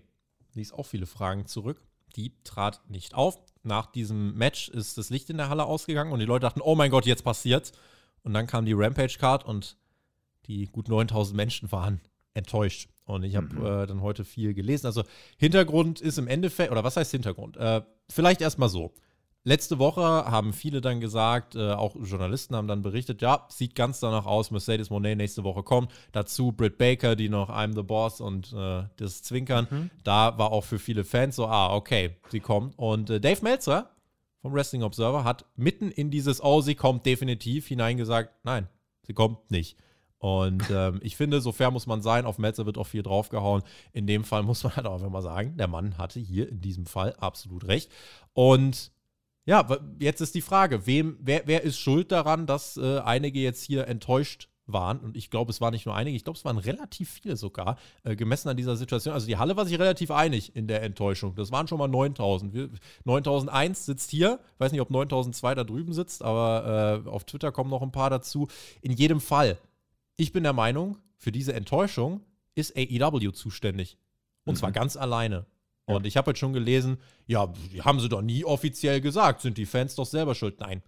[0.55, 1.83] ließ auch viele Fragen zurück.
[2.16, 3.39] Die trat nicht auf.
[3.62, 6.74] Nach diesem Match ist das Licht in der Halle ausgegangen und die Leute dachten, oh
[6.74, 7.72] mein Gott, jetzt passiert's.
[8.22, 9.77] Und dann kam die Rampage-Card und
[10.49, 12.01] die gut 9000 Menschen waren
[12.34, 12.88] enttäuscht.
[13.05, 13.64] Und ich habe Mhm.
[13.64, 14.86] äh, dann heute viel gelesen.
[14.86, 15.05] Also
[15.38, 17.57] Hintergrund ist im Endeffekt, oder was heißt Hintergrund?
[17.57, 18.92] Äh, vielleicht erstmal so.
[19.44, 24.01] Letzte Woche haben viele dann gesagt, äh, auch Journalisten haben dann berichtet, ja, sieht ganz
[24.01, 25.92] danach aus, Mercedes Monet nächste Woche kommt.
[26.11, 29.88] Dazu Britt Baker, die noch I'm the Boss und äh, das Zwinkern.
[30.03, 32.76] Da war auch für viele Fans so, ah, okay, sie kommt.
[32.76, 33.90] Und äh, Dave Meltzer
[34.42, 38.66] vom Wrestling Observer hat mitten in dieses, oh, sie kommt definitiv hineingesagt, nein,
[39.07, 39.76] sie kommt nicht.
[40.19, 42.25] Und ähm, ich finde, so fair muss man sein.
[42.25, 43.62] Auf Meltzer wird auch viel draufgehauen.
[43.93, 46.61] In dem Fall muss man halt auch einfach mal sagen, der Mann hatte hier in
[46.61, 47.91] diesem Fall absolut recht.
[48.33, 48.93] Und
[49.45, 49.67] ja,
[50.01, 53.87] jetzt ist die Frage, wem, wer, wer ist schuld daran, dass äh, einige jetzt hier
[53.87, 54.99] enttäuscht waren?
[54.99, 57.79] Und ich glaube, es waren nicht nur einige, ich glaube, es waren relativ viele sogar,
[58.03, 59.14] äh, gemessen an dieser Situation.
[59.14, 61.37] Also die Halle war sich relativ einig in der Enttäuschung.
[61.37, 62.53] Das waren schon mal 9000.
[62.55, 62.71] Wir-
[63.05, 67.71] 9001 sitzt hier, weiß nicht, ob 9002 da drüben sitzt, aber äh, auf Twitter kommen
[67.71, 68.49] noch ein paar dazu.
[68.81, 69.59] In jedem Fall,
[70.17, 72.21] ich bin der Meinung, für diese Enttäuschung
[72.55, 73.99] ist AEW zuständig.
[74.45, 74.59] Und Mhm.
[74.59, 75.47] zwar ganz alleine.
[75.87, 79.57] Und ich habe jetzt schon gelesen, ja, die haben sie doch nie offiziell gesagt, sind
[79.57, 80.59] die Fans doch selber schuld.
[80.59, 80.83] Nein,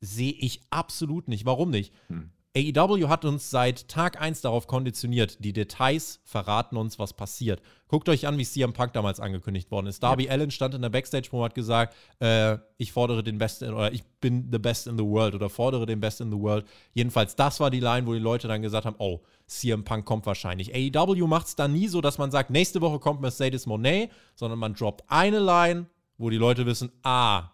[0.00, 1.46] sehe ich absolut nicht.
[1.46, 1.94] Warum nicht?
[2.08, 2.30] Hm.
[2.54, 7.62] AEW hat uns seit Tag 1 darauf konditioniert, die Details verraten uns, was passiert.
[7.88, 10.02] Guckt euch an, wie CM Punk damals angekündigt worden ist.
[10.02, 13.72] Darby Allen stand in der Backstage-Promo und hat gesagt, äh, ich fordere den Best in,
[13.72, 16.66] oder ich bin the best in the world oder fordere den Best in the world.
[16.92, 20.26] Jedenfalls, das war die Line, wo die Leute dann gesagt haben, oh, CM Punk kommt
[20.26, 20.74] wahrscheinlich.
[20.74, 24.58] AEW macht es dann nie so, dass man sagt, nächste Woche kommt Mercedes Monet, sondern
[24.58, 25.86] man droppt eine Line,
[26.18, 27.44] wo die Leute wissen, ah,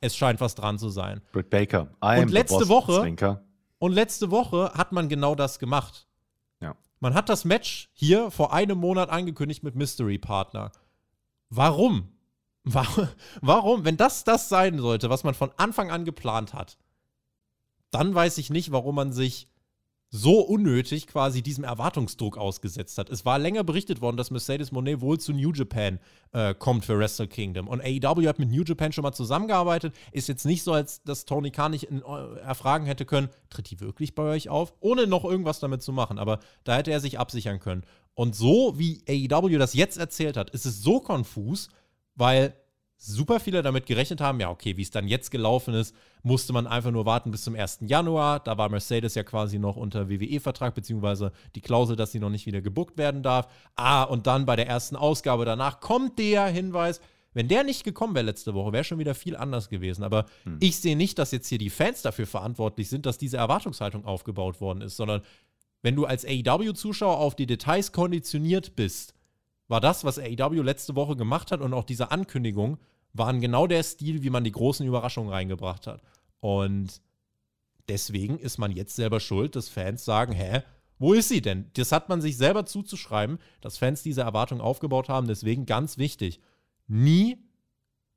[0.00, 1.22] es scheint was dran zu sein.
[1.32, 1.88] Britt Baker.
[2.04, 3.42] I am Und letzte Woche- Zwinker.
[3.78, 6.06] Und letzte Woche hat man genau das gemacht.
[6.60, 6.74] Ja.
[7.00, 10.72] Man hat das Match hier vor einem Monat angekündigt mit Mystery Partner.
[11.48, 12.08] Warum?
[12.64, 12.86] Wa-
[13.40, 13.84] Warum?
[13.84, 16.76] Wenn das das sein sollte, was man von Anfang an geplant hat,
[17.90, 19.48] dann weiß ich nicht, warum man sich
[20.10, 23.10] so unnötig quasi diesem Erwartungsdruck ausgesetzt hat.
[23.10, 25.98] Es war länger berichtet worden, dass Mercedes Monet wohl zu New Japan
[26.32, 27.68] äh, kommt für Wrestle Kingdom.
[27.68, 29.94] Und AEW hat mit New Japan schon mal zusammengearbeitet.
[30.12, 33.70] Ist jetzt nicht so, als dass Tony Khan nicht in, äh, erfragen hätte können, tritt
[33.70, 34.72] die wirklich bei euch auf?
[34.80, 36.18] Ohne noch irgendwas damit zu machen.
[36.18, 37.82] Aber da hätte er sich absichern können.
[38.14, 41.68] Und so wie AEW das jetzt erzählt hat, ist es so konfus,
[42.14, 42.54] weil
[42.98, 46.66] super viele damit gerechnet haben, ja, okay, wie es dann jetzt gelaufen ist, musste man
[46.66, 47.78] einfach nur warten bis zum 1.
[47.82, 48.40] Januar.
[48.40, 52.46] Da war Mercedes ja quasi noch unter WWE-Vertrag, beziehungsweise die Klausel, dass sie noch nicht
[52.46, 53.48] wieder gebuckt werden darf.
[53.76, 57.00] Ah, und dann bei der ersten Ausgabe danach kommt der Hinweis.
[57.34, 60.02] Wenn der nicht gekommen wäre letzte Woche, wäre schon wieder viel anders gewesen.
[60.02, 60.26] Aber
[60.58, 64.60] ich sehe nicht, dass jetzt hier die Fans dafür verantwortlich sind, dass diese Erwartungshaltung aufgebaut
[64.60, 65.22] worden ist, sondern
[65.82, 69.14] wenn du als AEW-Zuschauer auf die Details konditioniert bist,
[69.68, 72.78] war das, was AEW letzte Woche gemacht hat und auch diese Ankündigung,
[73.12, 76.02] waren genau der Stil, wie man die großen Überraschungen reingebracht hat.
[76.40, 77.00] Und
[77.88, 80.62] deswegen ist man jetzt selber schuld, dass Fans sagen, hä,
[80.98, 81.70] wo ist sie denn?
[81.74, 85.28] Das hat man sich selber zuzuschreiben, dass Fans diese Erwartung aufgebaut haben.
[85.28, 86.40] Deswegen ganz wichtig,
[86.86, 87.38] nie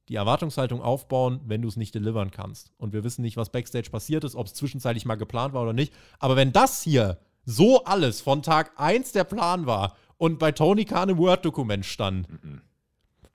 [0.09, 2.71] die Erwartungshaltung aufbauen, wenn du es nicht delivern kannst.
[2.77, 5.73] Und wir wissen nicht, was Backstage passiert ist, ob es zwischenzeitlich mal geplant war oder
[5.73, 5.93] nicht.
[6.19, 10.85] Aber wenn das hier so alles von Tag 1 der Plan war und bei Tony
[10.85, 12.61] Khan im Word-Dokument stand, mhm.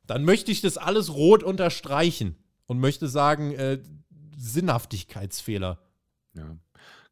[0.06, 3.80] dann möchte ich das alles rot unterstreichen und möchte sagen, äh,
[4.36, 5.80] Sinnhaftigkeitsfehler.
[6.34, 6.56] Ja.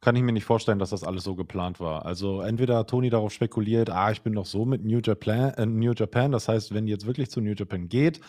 [0.01, 2.07] Kann ich mir nicht vorstellen, dass das alles so geplant war.
[2.07, 5.67] Also entweder hat Tony darauf spekuliert, ah, ich bin doch so mit New Japan, äh,
[5.67, 6.31] New Japan.
[6.31, 8.21] Das heißt, wenn die jetzt wirklich zu New Japan geht,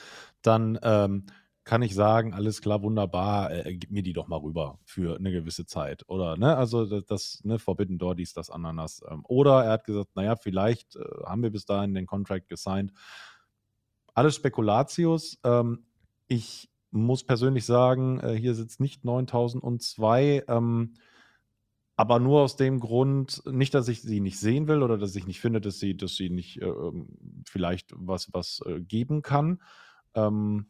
[0.42, 1.26] dann ähm,
[1.66, 5.32] kann ich sagen, alles klar, wunderbar, äh, gib mir die doch mal rüber für eine
[5.32, 6.08] gewisse Zeit.
[6.08, 9.02] Oder, ne, also das, das ne, Forbidden Door, dies, das, Ananas.
[9.10, 12.94] Ähm, oder er hat gesagt, naja, vielleicht äh, haben wir bis dahin den Contract gesigned.
[14.14, 15.40] Alles Spekulatius.
[15.44, 15.86] Ähm,
[16.28, 20.46] ich muss persönlich sagen, äh, hier sitzt nicht 9002.
[20.48, 20.94] Ähm,
[21.98, 25.26] aber nur aus dem Grund, nicht, dass ich sie nicht sehen will oder dass ich
[25.26, 27.08] nicht finde, dass sie, dass sie nicht äh, ähm,
[27.48, 29.62] vielleicht was, was äh, geben kann,
[30.14, 30.68] ähm,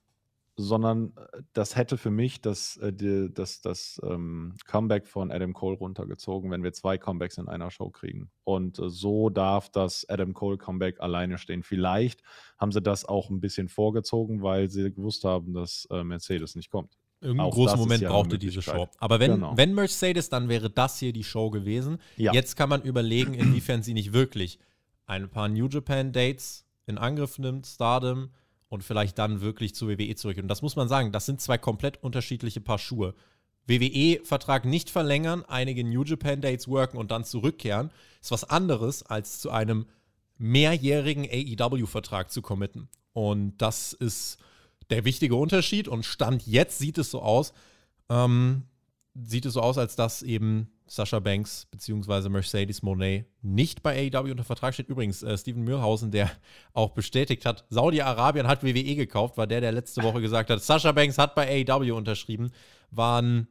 [0.58, 5.53] sondern äh, das hätte für mich das, äh, die, das, das ähm, Comeback von Adam
[5.53, 8.30] Cole runtergezogen, wenn wir zwei Comebacks in einer Show kriegen.
[8.43, 11.64] Und äh, so darf das Adam Cole Comeback alleine stehen.
[11.64, 12.22] Vielleicht
[12.58, 16.70] haben sie das auch ein bisschen vorgezogen, weil sie gewusst haben, dass äh, Mercedes nicht
[16.70, 16.97] kommt.
[17.22, 18.88] Irgendeinen großen Moment ja brauchte diese Show.
[18.99, 19.58] Aber wenn, genau.
[19.58, 21.97] wenn Mercedes, dann wäre das hier die Show gewesen.
[22.18, 22.34] Ja.
[22.34, 24.60] Jetzt kann man überlegen, inwiefern sie nicht wirklich
[25.08, 28.30] ein paar New Japan Dates in Angriff nimmt, Stardom
[28.70, 30.38] und vielleicht dann wirklich zu WWE zurück.
[30.38, 33.13] Und das muss man sagen, das sind zwei komplett unterschiedliche Paar Schuhe.
[33.68, 37.89] WWE-Vertrag nicht verlängern, einige New Japan Dates worken und dann zurückkehren,
[38.22, 39.86] ist was anderes, als zu einem
[40.38, 42.89] mehrjährigen AEW-Vertrag zu committen.
[43.13, 44.38] Und das ist
[44.89, 45.88] der wichtige Unterschied.
[45.88, 47.53] Und Stand jetzt sieht es so aus,
[48.09, 48.63] ähm,
[49.16, 52.29] sieht es so aus, als dass eben Sascha Banks bzw.
[52.29, 54.89] Mercedes Monet nicht bei AEW unter Vertrag steht.
[54.89, 56.31] Übrigens, äh, Steven Mühlhausen, der
[56.73, 60.91] auch bestätigt hat, Saudi-Arabien hat WWE gekauft, war der, der letzte Woche gesagt hat, Sascha
[60.91, 62.51] Banks hat bei AEW unterschrieben,
[62.91, 63.47] waren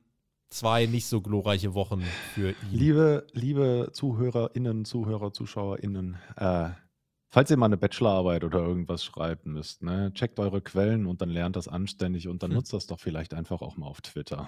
[0.49, 2.03] zwei nicht so glorreiche Wochen
[2.35, 2.57] für ihn.
[2.71, 6.71] Liebe, liebe ZuhörerInnen, Zuhörer, ZuschauerInnen, äh,
[7.35, 11.31] Falls ihr mal eine Bachelorarbeit oder irgendwas schreiben müsst, ne, checkt eure Quellen und dann
[11.31, 12.59] lernt das anständig und dann hm.
[12.59, 14.47] nutzt das doch vielleicht einfach auch mal auf Twitter.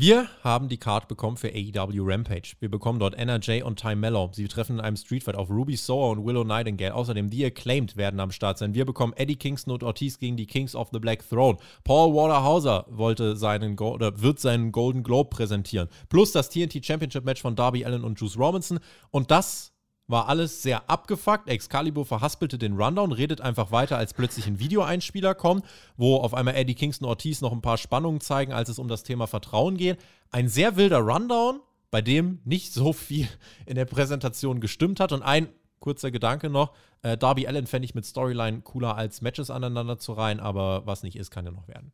[0.00, 2.52] Wir haben die Card bekommen für AEW Rampage.
[2.60, 4.30] Wir bekommen dort NRJ und Ty Mello.
[4.32, 6.94] Sie treffen in einem Streetfight auf Ruby Soa und Willow Nightingale.
[6.94, 8.74] Außerdem The Acclaimed werden am Start sein.
[8.74, 11.58] Wir bekommen Eddie Kingston und Ortiz gegen die Kings of the Black Throne.
[11.82, 15.88] Paul Waterhauser wollte seinen Go oder wird seinen Golden Globe präsentieren.
[16.08, 18.78] Plus das TNT Championship Match von Darby Allen und Juice Robinson.
[19.10, 19.72] Und das
[20.08, 21.48] war alles sehr abgefuckt.
[21.48, 25.64] Excalibur verhaspelte den Rundown, redet einfach weiter, als plötzlich ein Videoeinspieler kommt,
[25.96, 29.04] wo auf einmal Eddie Kingston Ortiz noch ein paar Spannungen zeigen, als es um das
[29.04, 29.98] Thema Vertrauen geht.
[30.30, 33.28] Ein sehr wilder Rundown, bei dem nicht so viel
[33.66, 35.12] in der Präsentation gestimmt hat.
[35.12, 35.48] Und ein
[35.78, 40.14] kurzer Gedanke noch: äh, Darby Allen fände ich mit Storyline cooler als Matches aneinander zu
[40.14, 41.92] reihen, aber was nicht ist, kann ja noch werden.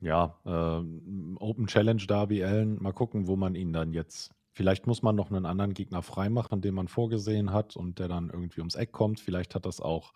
[0.00, 2.80] Ja, äh, Open Challenge Darby Allen.
[2.80, 6.60] Mal gucken, wo man ihn dann jetzt Vielleicht muss man noch einen anderen Gegner freimachen,
[6.60, 9.18] den man vorgesehen hat und der dann irgendwie ums Eck kommt.
[9.18, 10.14] Vielleicht hat das auch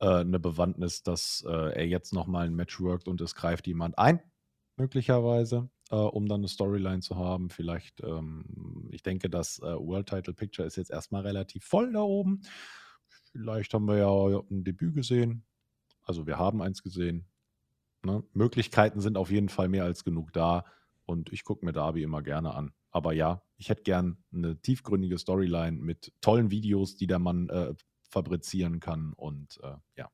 [0.00, 3.96] äh, eine Bewandtnis, dass äh, er jetzt nochmal ein Match workt und es greift jemand
[3.96, 4.20] ein,
[4.76, 7.48] möglicherweise, äh, um dann eine Storyline zu haben.
[7.48, 12.00] Vielleicht, ähm, ich denke, das äh, World Title Picture ist jetzt erstmal relativ voll da
[12.00, 12.42] oben.
[13.30, 15.44] Vielleicht haben wir ja ein Debüt gesehen.
[16.02, 17.24] Also wir haben eins gesehen.
[18.02, 18.24] Ne?
[18.32, 20.64] Möglichkeiten sind auf jeden Fall mehr als genug da.
[21.04, 22.72] Und ich gucke mir Darby immer gerne an.
[22.90, 27.74] Aber ja, ich hätte gern eine tiefgründige Storyline mit tollen Videos, die der Mann äh,
[28.10, 29.12] fabrizieren kann.
[29.14, 30.10] Und äh, ja.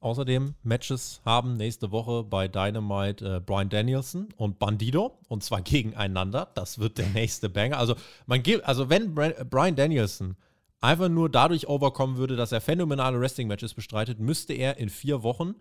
[0.00, 6.50] Außerdem Matches haben nächste Woche bei Dynamite äh, Brian Danielson und Bandido und zwar gegeneinander.
[6.54, 7.78] Das wird der nächste Banger.
[7.78, 7.94] Also
[8.26, 10.36] man gibt, also wenn Brian Danielson
[10.80, 15.54] einfach nur dadurch overkommen würde, dass er phänomenale Wrestling-Matches bestreitet, müsste er in vier Wochen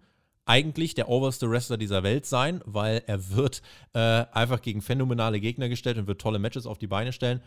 [0.46, 3.62] eigentlich der oberste Wrestler dieser Welt sein, weil er wird
[3.94, 4.00] äh,
[4.32, 7.42] einfach gegen phänomenale Gegner gestellt und wird tolle Matches auf die Beine stellen.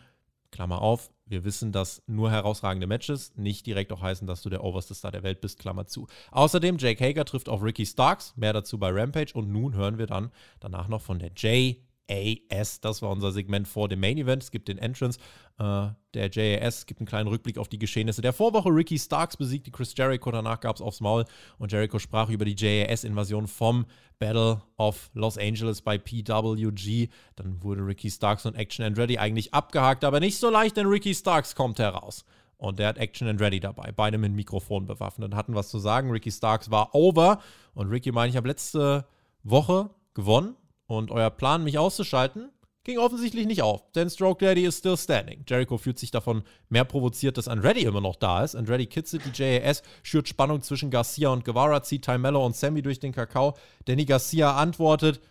[0.51, 4.63] Klammer auf, wir wissen, dass nur herausragende Matches nicht direkt auch heißen, dass du der
[4.63, 6.07] oberste Star der Welt bist, Klammer zu.
[6.31, 10.07] Außerdem, Jake Hager trifft auf Ricky Starks, mehr dazu bei Rampage und nun hören wir
[10.07, 11.77] dann danach noch von der J
[12.09, 12.81] JAS.
[12.81, 14.43] Das war unser Segment vor dem Main Event.
[14.43, 15.19] Es gibt den Entrance
[15.59, 18.69] äh, der JAS, gibt einen kleinen Rückblick auf die Geschehnisse der Vorwoche.
[18.69, 21.25] Ricky Starks besiegte Chris Jericho, danach gab es aufs Maul
[21.57, 23.85] und Jericho sprach über die JAS-Invasion vom
[24.17, 27.09] Battle of Los Angeles bei PWG.
[27.35, 30.87] Dann wurde Ricky Starks und Action and Ready eigentlich abgehakt, aber nicht so leicht, denn
[30.87, 32.25] Ricky Starks kommt heraus.
[32.57, 36.11] Und der hat Action and Ready dabei, beide mit Mikrofon bewaffnet, hatten was zu sagen.
[36.11, 37.39] Ricky Starks war over
[37.73, 39.05] und Ricky meine, ich habe letzte
[39.43, 40.57] Woche gewonnen
[40.89, 42.49] und euer Plan, mich auszuschalten,
[42.83, 45.45] ging offensichtlich nicht auf, denn Stroke Daddy ist still standing.
[45.47, 48.55] Jericho fühlt sich davon mehr provoziert, dass Andretti immer noch da ist.
[48.55, 52.81] Andretti kitzelt die JAS, schürt Spannung zwischen Garcia und Guevara, zieht Ty Mello und Sammy
[52.81, 53.55] durch den Kakao.
[53.85, 55.21] Danny Garcia antwortet,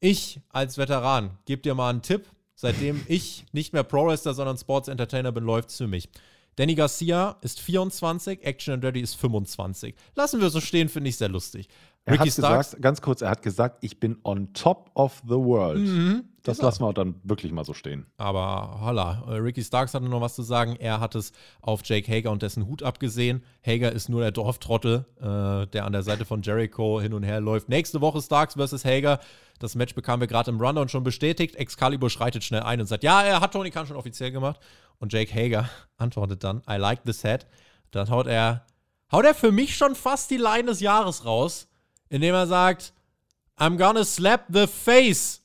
[0.00, 2.24] ich als Veteran, gebe dir mal einen Tipp.
[2.54, 6.08] Seitdem ich nicht mehr Pro-Wrestler, sondern Sports Entertainer bin, läuft's für mich.
[6.56, 9.94] Danny Garcia ist 24, Action Andretti ist 25.
[10.14, 11.68] Lassen wir so stehen, finde ich sehr lustig.
[12.04, 15.22] Er Ricky hat Starks, gesagt, ganz kurz, er hat gesagt, ich bin on top of
[15.24, 15.78] the world.
[15.78, 16.68] Mhm, das genau.
[16.68, 18.06] lassen wir dann wirklich mal so stehen.
[18.16, 20.74] Aber holla, äh, Ricky Starks hatte noch was zu sagen.
[20.80, 23.44] Er hat es auf Jake Hager und dessen Hut abgesehen.
[23.64, 27.40] Hager ist nur der Dorftrottel, äh, der an der Seite von Jericho hin und her
[27.40, 27.68] läuft.
[27.68, 29.20] Nächste Woche Starks versus Hager.
[29.60, 31.54] Das Match bekamen wir gerade im Rundown schon bestätigt.
[31.54, 34.58] Excalibur schreitet schnell ein und sagt, ja, er hat Tony Khan schon offiziell gemacht.
[34.98, 37.46] Und Jake Hager antwortet dann, I like this head.
[37.92, 38.66] Dann haut er,
[39.12, 41.68] haut er für mich schon fast die Line des Jahres raus
[42.12, 42.92] indem er sagt,
[43.58, 45.40] I'm gonna slap the face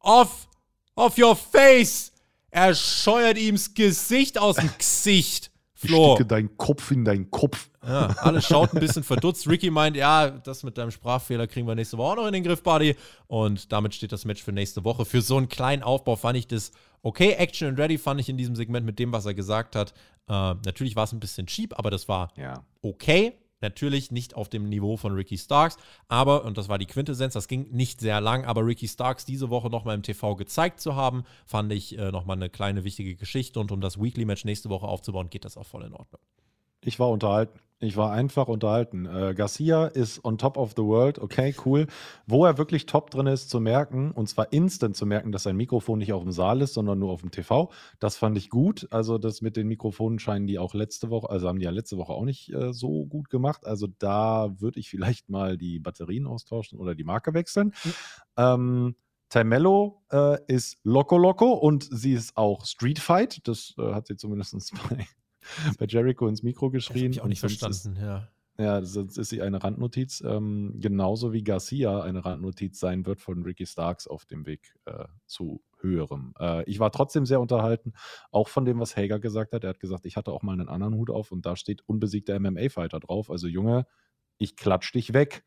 [0.00, 0.48] off
[0.96, 2.12] of your face.
[2.50, 5.50] Er scheuert ihm das Gesicht aus dem Gesicht.
[5.74, 6.08] Flo.
[6.08, 7.68] Ich stecke deinen Kopf in deinen Kopf.
[7.86, 9.46] Ja, alle schaut ein bisschen verdutzt.
[9.46, 12.42] Ricky meint, ja, das mit deinem Sprachfehler kriegen wir nächste Woche auch noch in den
[12.42, 12.96] Griff, Buddy.
[13.28, 15.04] Und damit steht das Match für nächste Woche.
[15.04, 16.72] Für so einen kleinen Aufbau fand ich das
[17.02, 17.32] okay.
[17.32, 19.92] Action and Ready fand ich in diesem Segment mit dem, was er gesagt hat.
[20.28, 22.64] Äh, natürlich war es ein bisschen cheap, aber das war ja.
[22.82, 23.34] okay.
[23.60, 25.76] Natürlich nicht auf dem Niveau von Ricky Starks,
[26.08, 29.50] aber, und das war die Quintessenz, das ging nicht sehr lang, aber Ricky Starks diese
[29.50, 33.58] Woche nochmal im TV gezeigt zu haben, fand ich äh, nochmal eine kleine wichtige Geschichte
[33.58, 36.20] und um das Weekly-Match nächste Woche aufzubauen, geht das auch voll in Ordnung.
[36.82, 37.58] Ich war unterhalten.
[37.78, 39.04] Ich war einfach unterhalten.
[39.04, 41.18] Äh, Garcia ist on top of the world.
[41.18, 41.86] Okay, cool.
[42.26, 45.56] Wo er wirklich top drin ist, zu merken, und zwar instant zu merken, dass sein
[45.56, 47.70] Mikrofon nicht auf dem Saal ist, sondern nur auf dem TV.
[48.00, 48.88] Das fand ich gut.
[48.90, 51.98] Also, das mit den Mikrofonen scheinen die auch letzte Woche, also haben die ja letzte
[51.98, 53.66] Woche auch nicht äh, so gut gemacht.
[53.66, 57.74] Also, da würde ich vielleicht mal die Batterien austauschen oder die Marke wechseln.
[57.84, 57.92] Mhm.
[58.38, 58.96] Ähm,
[59.28, 63.46] Tamello äh, ist Loco Loco und sie ist auch Street Fight.
[63.46, 65.06] Das äh, hat sie zumindest bei
[65.78, 67.08] bei Jericho ins Mikro geschrien.
[67.08, 68.28] Das ich auch nicht verstanden, ist, ja.
[68.58, 73.42] Ja, sonst ist sie eine Randnotiz, ähm, genauso wie Garcia eine Randnotiz sein wird von
[73.42, 76.32] Ricky Starks auf dem Weg äh, zu höherem.
[76.40, 77.92] Äh, ich war trotzdem sehr unterhalten,
[78.30, 79.64] auch von dem, was Hager gesagt hat.
[79.64, 82.40] Er hat gesagt, ich hatte auch mal einen anderen Hut auf und da steht unbesiegter
[82.40, 83.30] MMA-Fighter drauf.
[83.30, 83.86] Also Junge,
[84.38, 85.44] ich klatsch dich weg.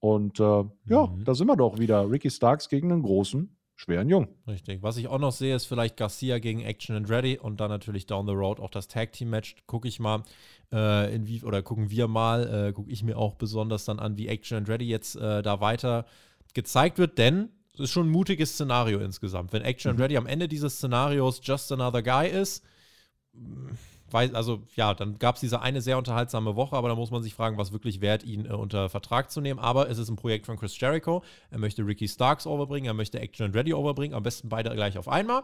[0.00, 1.24] Und äh, ja, mhm.
[1.24, 2.10] da sind wir doch wieder.
[2.10, 4.28] Ricky Starks gegen einen großen schweren Jung.
[4.46, 4.82] Richtig.
[4.82, 8.04] Was ich auch noch sehe, ist vielleicht Garcia gegen Action and Ready und dann natürlich
[8.04, 9.56] down the road auch das Tag Team Match.
[9.66, 10.22] Gucke ich mal,
[10.70, 14.18] äh, in wie, oder gucken wir mal, äh, gucke ich mir auch besonders dann an,
[14.18, 16.04] wie Action and Ready jetzt äh, da weiter
[16.52, 19.54] gezeigt wird, denn es ist schon ein mutiges Szenario insgesamt.
[19.54, 19.94] Wenn Action mhm.
[19.94, 22.62] and Ready am Ende dieses Szenarios just another guy ist,
[24.12, 27.22] weil, also ja, dann gab es diese eine sehr unterhaltsame Woche, aber da muss man
[27.22, 29.60] sich fragen, was wirklich wert, ihn äh, unter Vertrag zu nehmen.
[29.60, 31.22] Aber es ist ein Projekt von Chris Jericho.
[31.50, 34.98] Er möchte Ricky Starks overbringen, er möchte Action and Ready overbringen, am besten beide gleich
[34.98, 35.42] auf einmal.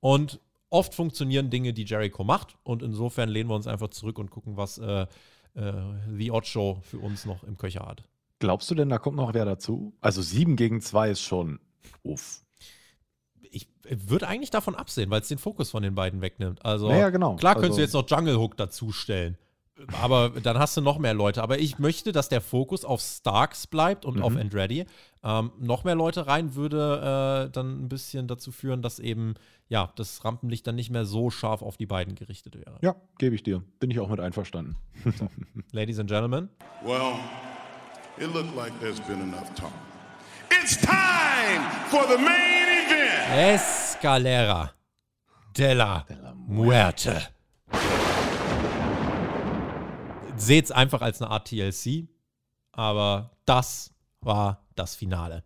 [0.00, 0.40] Und
[0.70, 2.56] oft funktionieren Dinge, die Jericho macht.
[2.62, 5.06] Und insofern lehnen wir uns einfach zurück und gucken, was äh,
[5.54, 5.72] äh,
[6.16, 8.04] The Odd Show für uns noch im Köcher hat.
[8.38, 9.94] Glaubst du denn, da kommt noch wer dazu?
[10.00, 11.58] Also 7 gegen 2 ist schon
[12.02, 12.45] uff
[13.90, 16.64] würde eigentlich davon absehen, weil es den Fokus von den beiden wegnimmt.
[16.64, 17.36] Also naja, genau.
[17.36, 19.36] klar könntest also, du jetzt noch Jungle Hook dazustellen.
[20.00, 21.42] Aber dann hast du noch mehr Leute.
[21.42, 24.22] Aber ich möchte, dass der Fokus auf Starks bleibt und mhm.
[24.22, 24.86] auf Andretti.
[25.22, 29.34] Ähm, noch mehr Leute rein würde äh, dann ein bisschen dazu führen, dass eben
[29.68, 32.78] ja das Rampenlicht dann nicht mehr so scharf auf die beiden gerichtet wäre.
[32.80, 33.62] Ja, gebe ich dir.
[33.78, 34.76] Bin ich auch mit einverstanden.
[35.18, 35.28] So.
[35.72, 36.48] Ladies and Gentlemen.
[36.84, 37.14] Well,
[38.18, 39.72] it looked like there's been enough talk.
[40.50, 42.75] It's time for the main
[43.32, 44.72] Escalera
[45.56, 47.20] della Muerte.
[50.36, 52.08] Seht's einfach als eine Art TLC,
[52.72, 55.42] aber das war das Finale.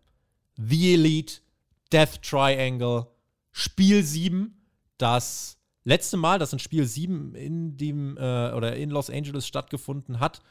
[0.57, 1.41] The Elite,
[1.91, 3.07] Death Triangle,
[3.51, 4.61] Spiel 7,
[4.97, 10.19] das letzte Mal, dass ein Spiel 7 in dem äh, oder in Los Angeles stattgefunden
[10.19, 10.41] hat,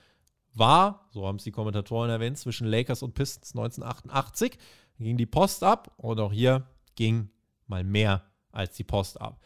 [0.52, 4.58] war, so haben es die Kommentatoren erwähnt, zwischen Lakers und Pistons 1988.
[4.98, 6.66] Da ging die Post ab und auch hier
[7.00, 7.30] ging
[7.66, 9.40] mal mehr als die Post ab.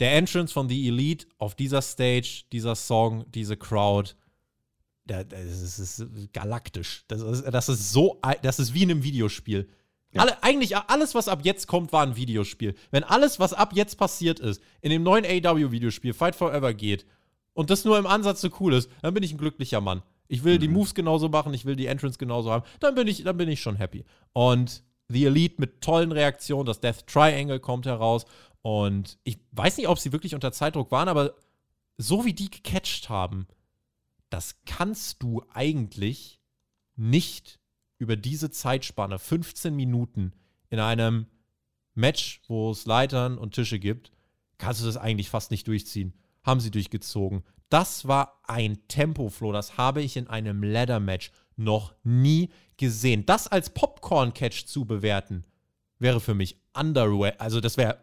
[0.00, 4.14] Der Entrance von The Elite auf dieser Stage, dieser Song, diese Crowd,
[5.04, 7.04] das ist galaktisch.
[7.08, 9.68] Das ist, das ist so, das ist wie in einem Videospiel.
[10.12, 10.22] Ja.
[10.22, 12.74] Alle, eigentlich alles, was ab jetzt kommt, war ein Videospiel.
[12.90, 17.04] Wenn alles, was ab jetzt passiert ist, in dem neuen AW-Videospiel Fight Forever geht
[17.52, 20.02] und das nur im Ansatz so cool ist, dann bin ich ein glücklicher Mann.
[20.26, 20.60] Ich will mhm.
[20.60, 23.50] die Moves genauso machen, ich will die Entrance genauso haben, dann bin ich, dann bin
[23.50, 24.04] ich schon happy.
[24.32, 26.66] Und The Elite mit tollen Reaktionen.
[26.66, 28.24] Das Death Triangle kommt heraus.
[28.62, 31.34] Und ich weiß nicht, ob sie wirklich unter Zeitdruck waren, aber
[31.98, 33.46] so wie die gecatcht haben,
[34.30, 36.40] das kannst du eigentlich
[36.96, 37.60] nicht
[37.98, 40.32] über diese Zeitspanne, 15 Minuten,
[40.70, 41.26] in einem
[41.94, 44.10] Match, wo es Leitern und Tische gibt,
[44.58, 46.14] kannst du das eigentlich fast nicht durchziehen.
[46.42, 47.44] Haben sie durchgezogen.
[47.68, 53.26] Das war ein Tempoflow, das habe ich in einem Ladder-Match noch nie gesehen.
[53.26, 55.44] Das als Popcorn-Catch zu bewerten,
[55.98, 57.38] wäre für mich underwhelming.
[57.38, 57.98] Also das wäre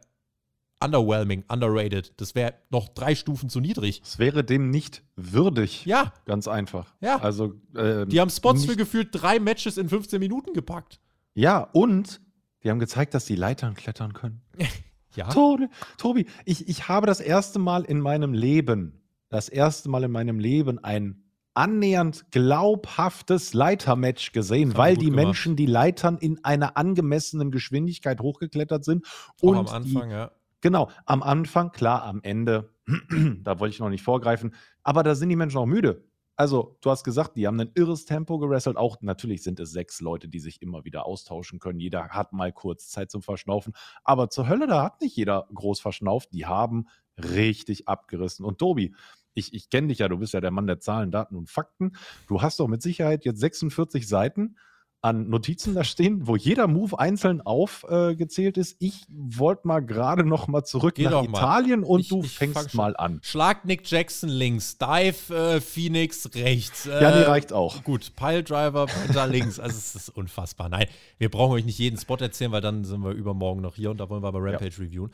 [0.83, 2.13] underwhelming, underrated.
[2.17, 4.01] Das wäre noch drei Stufen zu niedrig.
[4.03, 5.85] Es wäre dem nicht würdig.
[5.85, 6.13] Ja.
[6.25, 6.93] Ganz einfach.
[6.99, 7.19] Ja.
[7.19, 10.99] Also, ähm, Die haben Spots für gefühlt drei Matches in 15 Minuten gepackt.
[11.33, 12.21] Ja, und
[12.63, 14.41] die haben gezeigt, dass die Leitern klettern können.
[15.13, 15.27] Ja.
[15.27, 20.11] Tobi, Tobi ich, ich habe das erste Mal in meinem Leben, das erste Mal in
[20.11, 21.21] meinem Leben ein
[21.53, 25.25] annähernd glaubhaftes Leitermatch gesehen, weil die gemacht.
[25.25, 29.05] Menschen die Leitern in einer angemessenen Geschwindigkeit hochgeklettert sind.
[29.41, 30.31] Auch und am Anfang, die, ja.
[30.61, 32.73] Genau, am Anfang, klar, am Ende,
[33.43, 36.05] da wollte ich noch nicht vorgreifen, aber da sind die Menschen auch müde.
[36.37, 38.75] Also, du hast gesagt, die haben ein irres Tempo gerasselt.
[38.75, 41.79] Auch natürlich sind es sechs Leute, die sich immer wieder austauschen können.
[41.79, 43.73] Jeder hat mal kurz Zeit zum Verschnaufen.
[44.03, 46.29] Aber zur Hölle, da hat nicht jeder groß verschnauft.
[46.33, 46.87] Die haben
[47.17, 48.43] richtig abgerissen.
[48.43, 48.95] Und Tobi,
[49.33, 51.93] ich, ich kenne dich ja, du bist ja der Mann der Zahlen, Daten und Fakten.
[52.27, 54.57] Du hast doch mit Sicherheit jetzt 46 Seiten
[55.03, 58.75] an Notizen da stehen, wo jeder Move einzeln aufgezählt ist.
[58.77, 61.39] Ich wollte mal gerade noch mal zurück Geh nach doch mal.
[61.39, 63.19] Italien und Ich- du ich fängst mal an.
[63.23, 66.85] Schlag Nick Jackson links, Dive äh, Phoenix rechts.
[66.85, 67.83] Äh, Ja, nee, reicht auch.
[67.83, 69.59] Gut, Piledriver da links.
[69.59, 70.69] Also es ist unfassbar.
[70.69, 70.85] Nein,
[71.17, 73.97] wir brauchen euch nicht jeden Spot erzählen, weil dann sind wir übermorgen noch hier und
[73.97, 75.11] da wollen wir aber Rampage reviewen.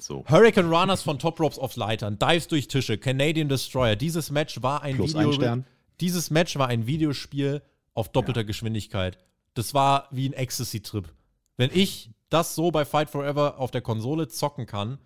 [0.00, 0.24] So.
[0.28, 3.96] Hurricane Runners von Top Ropes auf Leitern, Dives durch Tische, Canadian Destroyer.
[3.96, 5.28] Dieses Match war ein Plus Video.
[5.28, 5.66] ein Stern.
[6.00, 7.62] Dieses Match war ein Videospiel
[7.92, 9.18] auf doppelter Geschwindigkeit.
[9.54, 11.12] Das war wie ein Ecstasy-Trip.
[11.56, 14.98] Wenn ich das so bei Fight Forever auf der Konsole zocken kann,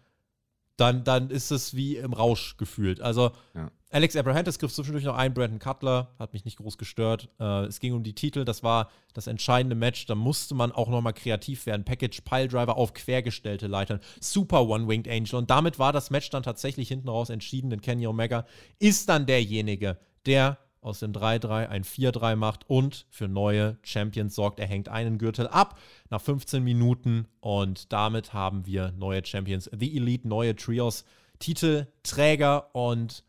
[0.77, 3.01] dann, dann ist es wie im Rausch gefühlt.
[3.01, 3.71] Also, Ja.
[3.91, 7.31] Alex Abrahantes griff zwischendurch noch ein, Brandon Cutler, hat mich nicht groß gestört.
[7.41, 10.05] Äh, es ging um die Titel, das war das entscheidende Match.
[10.05, 11.85] Da musste man auch nochmal kreativ werden.
[11.85, 14.01] Package Piledriver auf quergestellte Leitern.
[14.21, 15.37] Super One-Winged Angel.
[15.37, 18.45] Und damit war das Match dann tatsächlich hinten raus entschieden, denn Kenny Omega
[18.79, 24.61] ist dann derjenige, der aus dem 3-3 ein 4-3 macht und für neue Champions sorgt.
[24.61, 25.79] Er hängt einen Gürtel ab
[26.11, 29.71] nach 15 Minuten und damit haben wir neue Champions.
[29.77, 31.07] The Elite, neue Trios,
[31.39, 33.25] Titelträger und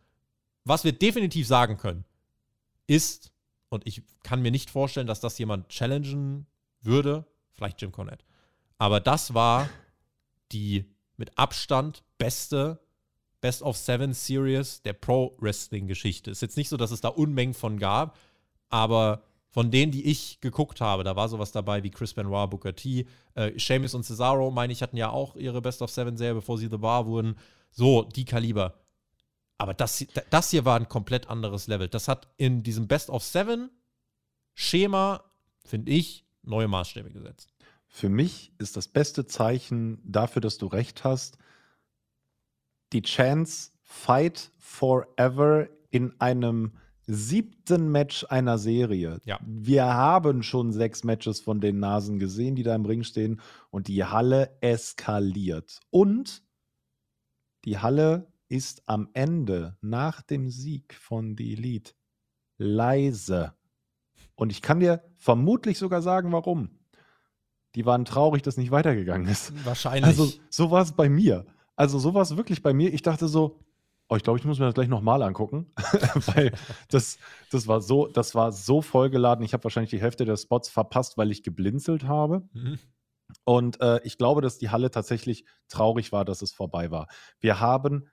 [0.64, 2.06] was wir definitiv sagen können,
[2.88, 3.32] ist,
[3.70, 6.48] und ich kann mir nicht vorstellen, dass das jemand challengen
[6.82, 8.26] würde, vielleicht Jim Cornette,
[8.78, 9.70] aber das war
[10.52, 10.86] die
[11.18, 12.80] mit Abstand beste
[13.42, 16.32] Best of Seven Series der Pro-Wrestling-Geschichte.
[16.32, 18.18] Ist jetzt nicht so, dass es da Unmengen von gab,
[18.70, 22.76] aber von denen, die ich geguckt habe, da war sowas dabei wie Chris Benoit, Booker
[22.76, 26.36] T, äh, Sheamus und Cesaro, meine ich, hatten ja auch ihre Best of Seven Serie,
[26.36, 27.36] bevor sie The Bar wurden.
[27.72, 28.76] So, die Kaliber.
[29.60, 31.90] Aber das, das hier war ein komplett anderes Level.
[31.90, 33.70] Das hat in diesem Best of Seven
[34.54, 35.24] Schema,
[35.66, 37.54] finde ich, neue Maßstäbe gesetzt.
[37.86, 41.38] Für mich ist das beste Zeichen dafür, dass du recht hast,
[42.94, 49.20] die Chance Fight Forever in einem siebten Match einer Serie.
[49.26, 49.40] Ja.
[49.44, 53.42] Wir haben schon sechs Matches von den Nasen gesehen, die da im Ring stehen
[53.72, 55.82] und die Halle eskaliert.
[55.90, 56.44] Und
[57.66, 61.94] die Halle ist am Ende nach dem Sieg von The Elite
[62.58, 63.54] leise.
[64.36, 66.70] Und ich kann dir vermutlich sogar sagen, warum.
[67.76, 69.54] Die waren traurig, dass nicht weitergegangen ist.
[69.66, 70.06] Wahrscheinlich.
[70.06, 71.46] Also, so war es bei mir.
[71.76, 72.94] Also, so war es wirklich bei mir.
[72.94, 73.60] Ich dachte so,
[74.10, 75.72] oh, ich glaube, ich muss mir das gleich nochmal angucken.
[76.34, 76.52] weil
[76.90, 77.20] das,
[77.52, 79.46] das, war so, das war so vollgeladen.
[79.46, 82.48] Ich habe wahrscheinlich die Hälfte der Spots verpasst, weil ich geblinzelt habe.
[82.54, 82.80] Mhm.
[83.44, 87.08] Und äh, ich glaube, dass die Halle tatsächlich traurig war, dass es vorbei war.
[87.40, 88.08] Wir haben,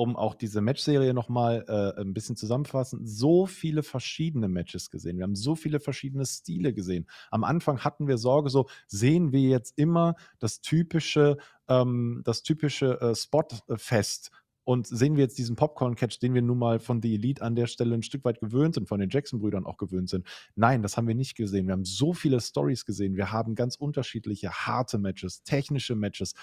[0.00, 5.18] um auch diese Matchserie nochmal äh, ein bisschen zusammenfassen, so viele verschiedene Matches gesehen.
[5.18, 7.06] Wir haben so viele verschiedene Stile gesehen.
[7.30, 11.36] Am Anfang hatten wir Sorge, so sehen wir jetzt immer das typische,
[11.68, 14.30] ähm, das typische äh, Spotfest.
[14.64, 17.66] Und sehen wir jetzt diesen Popcorn-Catch, den wir nun mal von The Elite an der
[17.66, 20.26] Stelle ein Stück weit gewöhnt sind, von den Jackson-Brüdern auch gewöhnt sind.
[20.54, 21.66] Nein, das haben wir nicht gesehen.
[21.66, 23.16] Wir haben so viele Stories gesehen.
[23.16, 26.34] Wir haben ganz unterschiedliche harte Matches, technische Matches.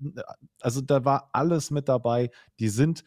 [0.00, 0.14] Ähm,
[0.60, 2.30] Also da war alles mit dabei.
[2.60, 3.04] Die sind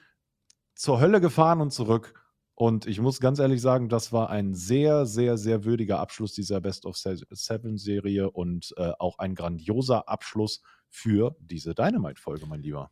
[0.76, 2.14] zur Hölle gefahren und zurück.
[2.53, 6.60] Und ich muss ganz ehrlich sagen, das war ein sehr, sehr, sehr würdiger Abschluss dieser
[6.60, 12.91] Best of Se- Seven-Serie und äh, auch ein grandioser Abschluss für diese Dynamite-Folge, mein Lieber.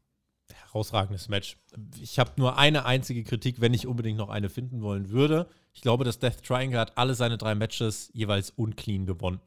[0.54, 1.58] Herausragendes Match.
[2.02, 5.48] Ich habe nur eine einzige Kritik, wenn ich unbedingt noch eine finden wollen würde.
[5.74, 9.40] Ich glaube, das Death Triangle hat alle seine drei Matches jeweils unclean gewonnen.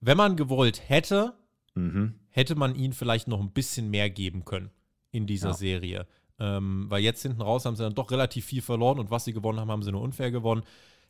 [0.00, 1.34] Wenn man gewollt hätte,
[1.74, 2.14] Mhm.
[2.28, 4.70] hätte man ihnen vielleicht noch ein bisschen mehr geben können
[5.10, 5.54] in dieser Ja.
[5.54, 6.06] Serie.
[6.38, 9.32] Ähm, weil jetzt hinten raus haben sie dann doch relativ viel verloren und was sie
[9.32, 10.62] gewonnen haben, haben sie nur unfair gewonnen.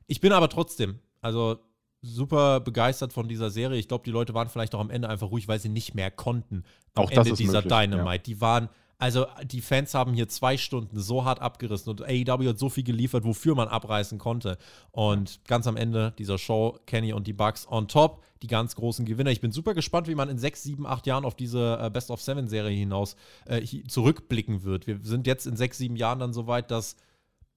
[0.06, 1.58] Ich bin aber trotzdem, also
[2.02, 3.78] super begeistert von dieser Serie.
[3.78, 6.10] Ich glaube, die Leute waren vielleicht auch am Ende einfach ruhig, weil sie nicht mehr
[6.10, 6.64] konnten.
[6.94, 8.12] Am Auch das Ende ist dieser möglich, Dynamite.
[8.16, 8.18] ja.
[8.18, 8.68] Die waren,
[8.98, 12.84] also die Fans haben hier zwei Stunden so hart abgerissen und AEW hat so viel
[12.84, 14.56] geliefert, wofür man abreißen konnte.
[14.92, 19.04] Und ganz am Ende dieser Show, Kenny und die Bucks on top, die ganz großen
[19.04, 19.30] Gewinner.
[19.30, 22.10] Ich bin super gespannt, wie man in sechs, sieben, acht Jahren auf diese äh, Best
[22.10, 23.16] of Seven Serie hinaus
[23.46, 24.86] äh, zurückblicken wird.
[24.86, 26.96] Wir sind jetzt in sechs, sieben Jahren dann so weit, dass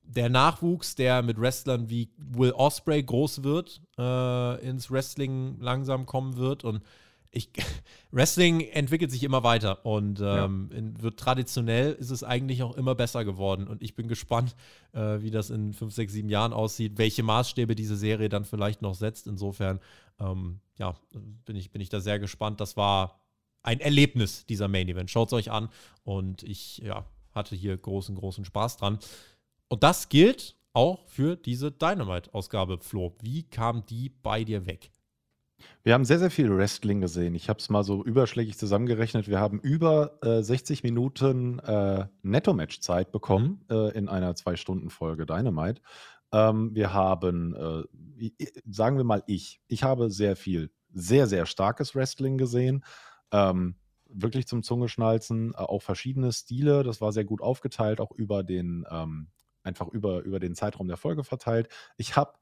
[0.04, 6.38] der Nachwuchs, der mit Wrestlern wie Will Osprey groß wird, äh, ins Wrestling langsam kommen
[6.38, 6.64] wird.
[6.64, 6.82] Und
[7.38, 7.50] ich,
[8.12, 12.96] Wrestling entwickelt sich immer weiter und ähm, in, wird traditionell ist es eigentlich auch immer
[12.96, 13.68] besser geworden.
[13.68, 14.56] Und ich bin gespannt,
[14.94, 18.82] äh, wie das in fünf, sechs, sieben Jahren aussieht, welche Maßstäbe diese Serie dann vielleicht
[18.82, 19.28] noch setzt.
[19.28, 19.80] Insofern,
[20.20, 20.96] ähm, ja,
[21.46, 22.60] bin ich, bin ich da sehr gespannt.
[22.60, 23.22] Das war
[23.64, 25.10] ein Erlebnis, dieser Main Event.
[25.10, 25.70] Schaut es euch an.
[26.04, 29.00] Und ich, ja, hatte hier großen, großen Spaß dran.
[29.68, 33.16] Und das gilt auch für diese Dynamite-Ausgabe, Flo.
[33.22, 34.92] Wie kam die bei dir weg?
[35.84, 37.34] Wir haben sehr, sehr viel Wrestling gesehen.
[37.34, 39.28] Ich habe es mal so überschlägig zusammengerechnet.
[39.28, 45.82] Wir haben über äh, 60 Minuten äh, Netto-Match-Zeit bekommen äh, in einer Zwei-Stunden-Folge Dynamite.
[46.32, 47.56] Ähm, wir haben,
[48.20, 48.32] äh,
[48.70, 52.84] sagen wir mal ich, ich habe sehr viel, sehr, sehr starkes Wrestling gesehen.
[53.32, 53.76] Ähm,
[54.10, 56.84] wirklich zum Zungeschnalzen, äh, auch verschiedene Stile.
[56.84, 59.28] Das war sehr gut aufgeteilt, auch über den, ähm,
[59.64, 61.70] einfach über, über den Zeitraum der Folge verteilt.
[61.98, 62.34] Ich habe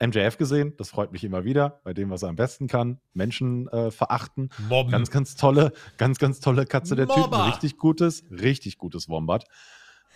[0.00, 3.00] MJF gesehen, das freut mich immer wieder, bei dem, was er am besten kann.
[3.12, 4.50] Menschen äh, verachten.
[4.68, 4.90] Mobben.
[4.90, 7.22] Ganz, ganz tolle, ganz, ganz tolle Katze der Typen.
[7.22, 7.48] Mobber.
[7.48, 9.46] Richtig gutes, richtig gutes Wombat.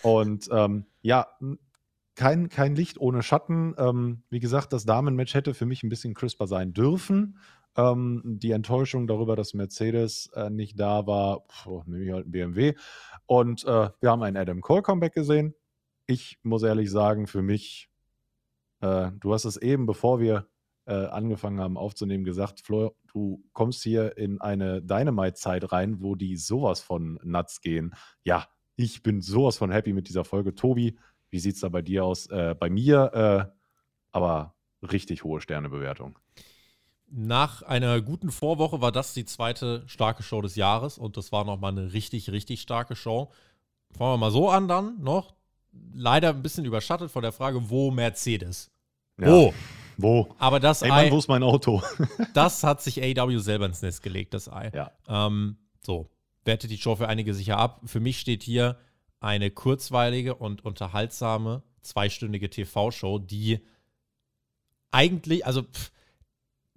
[0.03, 1.26] Und ähm, ja,
[2.18, 3.74] kein, kein Licht ohne Schatten.
[3.79, 7.39] Ähm, wie gesagt, das Damenmatch hätte für mich ein bisschen crisper sein dürfen.
[7.76, 11.45] Ähm, die Enttäuschung darüber, dass Mercedes äh, nicht da war,
[11.87, 12.74] nehme ich halt einen BMW.
[13.26, 15.55] Und äh, wir haben einen Adam Cole Comeback gesehen.
[16.07, 17.89] Ich muss ehrlich sagen, für mich,
[18.81, 20.47] äh, du hast es eben, bevor wir
[20.87, 26.37] äh, angefangen haben aufzunehmen, gesagt, Flo, du kommst hier in eine Dynamite-Zeit rein, wo die
[26.37, 27.95] sowas von nuts gehen.
[28.24, 30.55] Ja, ich bin sowas von happy mit dieser Folge.
[30.55, 30.99] Tobi,
[31.31, 32.26] wie sieht es da bei dir aus?
[32.26, 33.53] Äh, bei mir, äh,
[34.12, 36.18] aber richtig hohe Sternebewertung.
[37.11, 41.45] Nach einer guten Vorwoche war das die zweite starke Show des Jahres und das war
[41.45, 43.33] nochmal eine richtig, richtig starke Show.
[43.91, 45.35] Fangen wir mal so an dann noch.
[45.94, 48.70] Leider ein bisschen überschattet von der Frage, wo Mercedes?
[49.20, 49.28] Ja.
[49.28, 49.54] Wo?
[49.96, 50.34] Wo?
[50.38, 51.82] Aber das Ey Mann, Ei, wo ist mein Auto?
[52.34, 54.70] das hat sich AW selber ins Nest gelegt, das Ei.
[54.72, 54.92] ja.
[55.08, 56.08] Ähm, so,
[56.44, 57.80] wertet die Show für einige sicher ab.
[57.84, 58.78] Für mich steht hier
[59.20, 63.60] eine kurzweilige und unterhaltsame zweistündige TV-Show, die
[64.90, 65.90] eigentlich, also pff,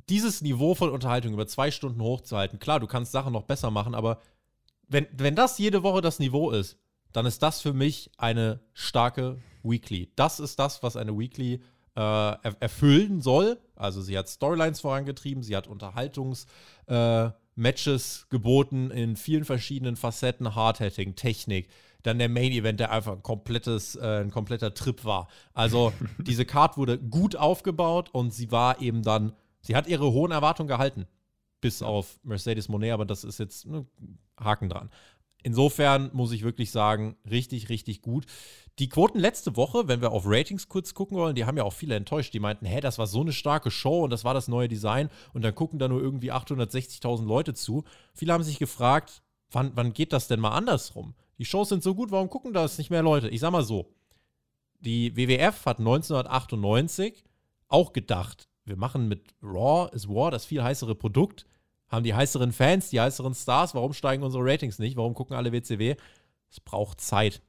[0.09, 3.95] dieses Niveau von Unterhaltung über zwei Stunden hochzuhalten, klar, du kannst Sachen noch besser machen,
[3.95, 4.19] aber
[4.87, 6.77] wenn, wenn das jede Woche das Niveau ist,
[7.13, 10.11] dann ist das für mich eine starke Weekly.
[10.15, 11.55] Das ist das, was eine Weekly
[11.95, 13.59] äh, er erfüllen soll.
[13.75, 16.45] Also sie hat Storylines vorangetrieben, sie hat Unterhaltungs-
[16.87, 21.69] äh, Matches geboten in vielen verschiedenen Facetten, Hardhitting, Technik,
[22.03, 25.27] dann der Main Event, der einfach ein komplettes, äh, ein kompletter Trip war.
[25.53, 30.31] Also diese Card wurde gut aufgebaut und sie war eben dann, sie hat ihre hohen
[30.31, 31.05] Erwartungen gehalten,
[31.59, 33.85] bis auf Mercedes Monet, aber das ist jetzt ne,
[34.39, 34.89] Haken dran.
[35.43, 38.25] Insofern muss ich wirklich sagen, richtig, richtig gut.
[38.79, 41.73] Die Quoten letzte Woche, wenn wir auf Ratings kurz gucken wollen, die haben ja auch
[41.73, 42.33] viele enttäuscht.
[42.33, 45.09] Die meinten, hä, das war so eine starke Show und das war das neue Design
[45.33, 47.83] und dann gucken da nur irgendwie 860.000 Leute zu.
[48.13, 51.15] Viele haben sich gefragt, wann, wann geht das denn mal andersrum?
[51.37, 53.29] Die Shows sind so gut, warum gucken das nicht mehr Leute?
[53.29, 53.93] Ich sag mal so,
[54.79, 57.23] die WWF hat 1998
[57.67, 61.45] auch gedacht, wir machen mit Raw is War das viel heißere Produkt,
[61.91, 64.95] haben die heißeren Fans, die heißeren Stars, warum steigen unsere Ratings nicht?
[64.95, 65.95] Warum gucken alle WCW?
[66.49, 67.41] Es braucht Zeit.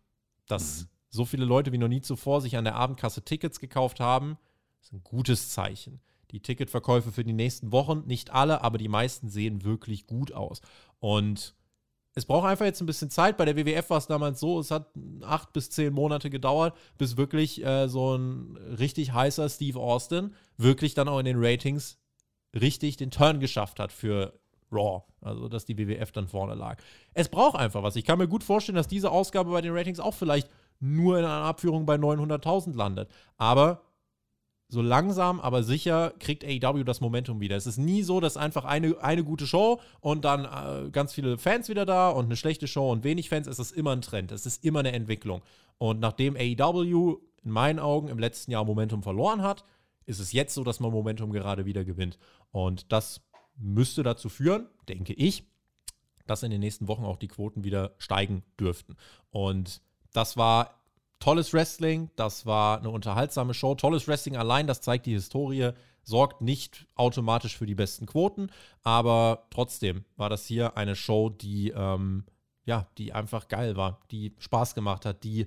[0.48, 4.36] Dass so viele Leute wie noch nie zuvor sich an der Abendkasse Tickets gekauft haben,
[4.80, 6.00] ist ein gutes Zeichen.
[6.32, 10.60] Die Ticketverkäufe für die nächsten Wochen, nicht alle, aber die meisten sehen wirklich gut aus.
[10.98, 11.54] Und
[12.14, 13.36] es braucht einfach jetzt ein bisschen Zeit.
[13.36, 14.90] Bei der WWF war es damals so, es hat
[15.22, 20.94] acht bis zehn Monate gedauert, bis wirklich äh, so ein richtig heißer Steve Austin wirklich
[20.94, 21.98] dann auch in den Ratings
[22.54, 24.38] richtig den Turn geschafft hat für
[24.72, 25.02] Raw.
[25.20, 26.78] Also, dass die WWF dann vorne lag.
[27.14, 27.96] Es braucht einfach was.
[27.96, 30.48] Ich kann mir gut vorstellen, dass diese Ausgabe bei den Ratings auch vielleicht
[30.80, 33.08] nur in einer Abführung bei 900.000 landet.
[33.36, 33.82] Aber
[34.72, 37.56] so langsam, aber sicher kriegt AEW das Momentum wieder.
[37.56, 41.36] Es ist nie so, dass einfach eine, eine gute Show und dann äh, ganz viele
[41.36, 43.46] Fans wieder da und eine schlechte Show und wenig Fans.
[43.46, 44.32] Es ist immer ein Trend.
[44.32, 45.42] Es ist immer eine Entwicklung.
[45.76, 49.64] Und nachdem AEW in meinen Augen im letzten Jahr Momentum verloren hat,
[50.06, 52.18] ist es jetzt so, dass man Momentum gerade wieder gewinnt.
[52.50, 53.20] Und das
[53.56, 55.44] müsste dazu führen, denke ich,
[56.26, 58.96] dass in den nächsten Wochen auch die Quoten wieder steigen dürften.
[59.30, 59.80] Und
[60.12, 60.82] das war
[61.18, 63.74] tolles Wrestling, das war eine unterhaltsame Show.
[63.74, 65.70] Tolles Wrestling allein, das zeigt die Historie.
[66.04, 68.50] sorgt nicht automatisch für die besten Quoten,
[68.82, 72.24] aber trotzdem war das hier eine Show, die, ähm,
[72.64, 75.46] ja, die einfach geil war, die Spaß gemacht hat, die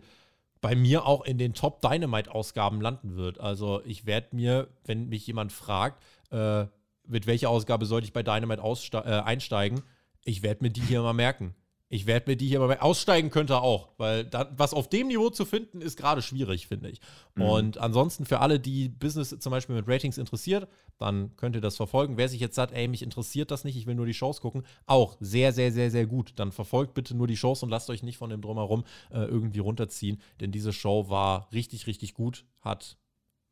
[0.65, 3.39] bei mir auch in den Top Dynamite-Ausgaben landen wird.
[3.39, 6.01] Also ich werde mir, wenn mich jemand fragt,
[6.31, 6.65] äh,
[7.05, 8.63] mit welcher Ausgabe sollte ich bei Dynamite
[8.93, 9.83] äh, einsteigen,
[10.23, 11.53] ich werde mir die hier mal merken.
[11.95, 15.29] Ich werde mir die hier mal aussteigen könnte auch, weil da, was auf dem Niveau
[15.29, 16.99] zu finden, ist gerade schwierig, finde ich.
[17.35, 17.41] Mhm.
[17.41, 20.67] Und ansonsten für alle, die Business zum Beispiel mit Ratings interessiert,
[20.97, 22.17] dann könnt ihr das verfolgen.
[22.17, 24.63] Wer sich jetzt sagt, ey, mich interessiert das nicht, ich will nur die Shows gucken,
[24.85, 26.33] auch sehr, sehr, sehr, sehr gut.
[26.35, 29.59] Dann verfolgt bitte nur die Shows und lasst euch nicht von dem Drumherum äh, irgendwie
[29.59, 32.97] runterziehen, denn diese Show war richtig, richtig gut, hat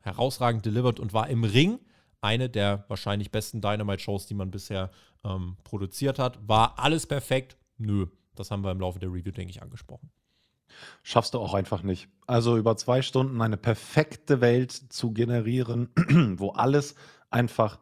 [0.02, 1.80] herausragend delivered und war im Ring
[2.22, 4.92] eine der wahrscheinlich besten Dynamite-Shows, die man bisher
[5.24, 6.48] ähm, produziert hat.
[6.48, 7.58] War alles perfekt?
[7.78, 8.08] Nö.
[8.36, 10.12] Das haben wir im Laufe der Review, denke ich, angesprochen.
[11.04, 12.10] Schaffst du auch einfach nicht.
[12.26, 15.90] Also über zwei Stunden eine perfekte Welt zu generieren,
[16.38, 16.96] wo alles
[17.30, 17.80] einfach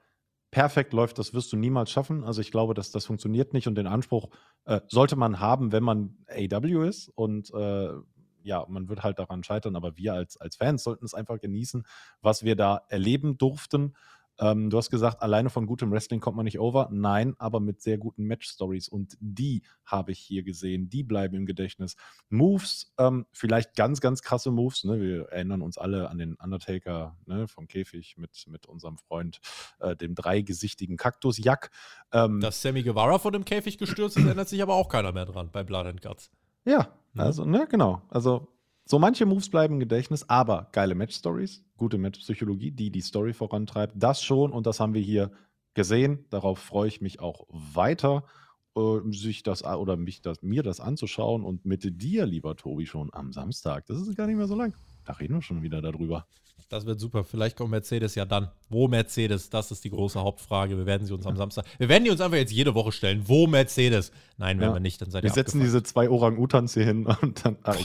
[0.52, 2.24] perfekt läuft, das wirst du niemals schaffen.
[2.24, 4.30] Also ich glaube, dass das funktioniert nicht und den Anspruch
[4.66, 7.93] äh, sollte man haben, wenn man AW ist und äh,
[8.43, 11.86] ja, man wird halt daran scheitern, aber wir als, als Fans sollten es einfach genießen,
[12.22, 13.95] was wir da erleben durften.
[14.40, 16.90] Ähm, du hast gesagt, alleine von gutem Wrestling kommt man nicht over.
[16.92, 18.88] Nein, aber mit sehr guten Match-Stories.
[18.90, 20.90] Und die habe ich hier gesehen.
[20.90, 21.96] Die bleiben im Gedächtnis.
[22.30, 24.84] Moves, ähm, vielleicht ganz, ganz krasse Moves.
[24.84, 25.00] Ne?
[25.00, 27.48] Wir erinnern uns alle an den Undertaker ne?
[27.48, 29.40] vom Käfig mit, mit unserem Freund,
[29.80, 31.72] äh, dem dreigesichtigen Kaktus Jack.
[32.12, 35.26] Ähm, Dass Sammy Guevara von dem Käfig gestürzt ist, ändert sich aber auch keiner mehr
[35.26, 36.32] dran bei Blood and Guts.
[36.66, 37.22] Ja, mhm.
[37.22, 38.02] also, ne, genau.
[38.10, 38.48] Also
[38.92, 43.94] so manche Moves bleiben im Gedächtnis, aber geile Match-Stories, gute Match-Psychologie, die die Story vorantreibt,
[43.96, 45.32] das schon und das haben wir hier
[45.74, 46.26] gesehen.
[46.30, 48.26] Darauf freue ich mich auch weiter,
[48.76, 53.10] äh, sich das oder mich das, mir das anzuschauen und mit dir, lieber Tobi, schon
[53.14, 53.86] am Samstag.
[53.86, 54.74] Das ist gar nicht mehr so lang.
[55.06, 56.26] Da reden wir schon wieder darüber.
[56.72, 57.26] Das wird super.
[57.26, 58.49] Vielleicht kommt Mercedes ja dann.
[58.70, 59.49] Wo Mercedes?
[59.49, 60.78] Das ist die große Hauptfrage.
[60.78, 61.66] Wir werden sie uns am Samstag.
[61.78, 63.24] Wir werden die uns einfach jetzt jede Woche stellen.
[63.28, 64.14] Wo Mercedes?
[64.38, 64.76] Nein, werden ja.
[64.76, 65.02] wir nicht.
[65.02, 67.58] Dann seid wir setzen diese zwei Orang-Utans hier hin und dann.
[67.64, 67.76] Ah,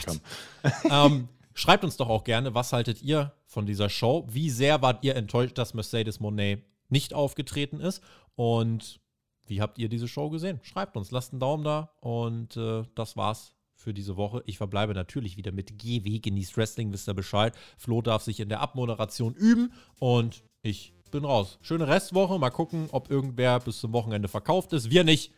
[1.06, 4.24] ähm, schreibt uns doch auch gerne, was haltet ihr von dieser Show?
[4.30, 8.04] Wie sehr wart ihr enttäuscht, dass Mercedes Monet nicht aufgetreten ist?
[8.36, 9.00] Und
[9.48, 10.60] wie habt ihr diese Show gesehen?
[10.62, 14.42] Schreibt uns, lasst einen Daumen da und äh, das war's für diese Woche.
[14.46, 17.54] Ich verbleibe natürlich wieder mit GW, genießt Wrestling, wisst ihr Bescheid.
[17.76, 21.58] Flo darf sich in der Abmoderation üben und ich bin raus.
[21.62, 22.38] Schöne Restwoche.
[22.38, 24.90] Mal gucken, ob irgendwer bis zum Wochenende verkauft ist.
[24.90, 25.32] Wir nicht.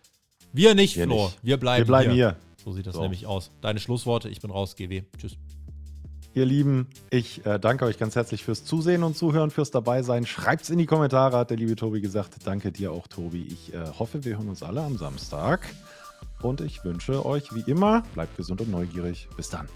[0.53, 1.25] Wir nicht, Wir Flo.
[1.27, 1.39] Nicht.
[1.43, 2.31] Wir bleiben, Wir bleiben hier.
[2.31, 2.37] hier.
[2.65, 3.03] So sieht das so.
[3.03, 3.51] nämlich aus.
[3.61, 4.29] Deine Schlussworte.
[4.29, 5.03] Ich bin raus, GW.
[5.19, 5.37] Tschüss.
[6.35, 10.25] Ihr Lieben, ich äh, danke euch ganz herzlich fürs Zusehen und Zuhören, fürs Dabeisein.
[10.25, 12.35] Schreibt es in die Kommentare, hat der liebe Tobi gesagt.
[12.45, 13.47] Danke dir auch, Tobi.
[13.49, 15.69] Ich äh, hoffe, wir hören uns alle am Samstag.
[16.43, 19.29] Und ich wünsche euch wie immer, bleibt gesund und neugierig.
[19.37, 19.69] Bis dann.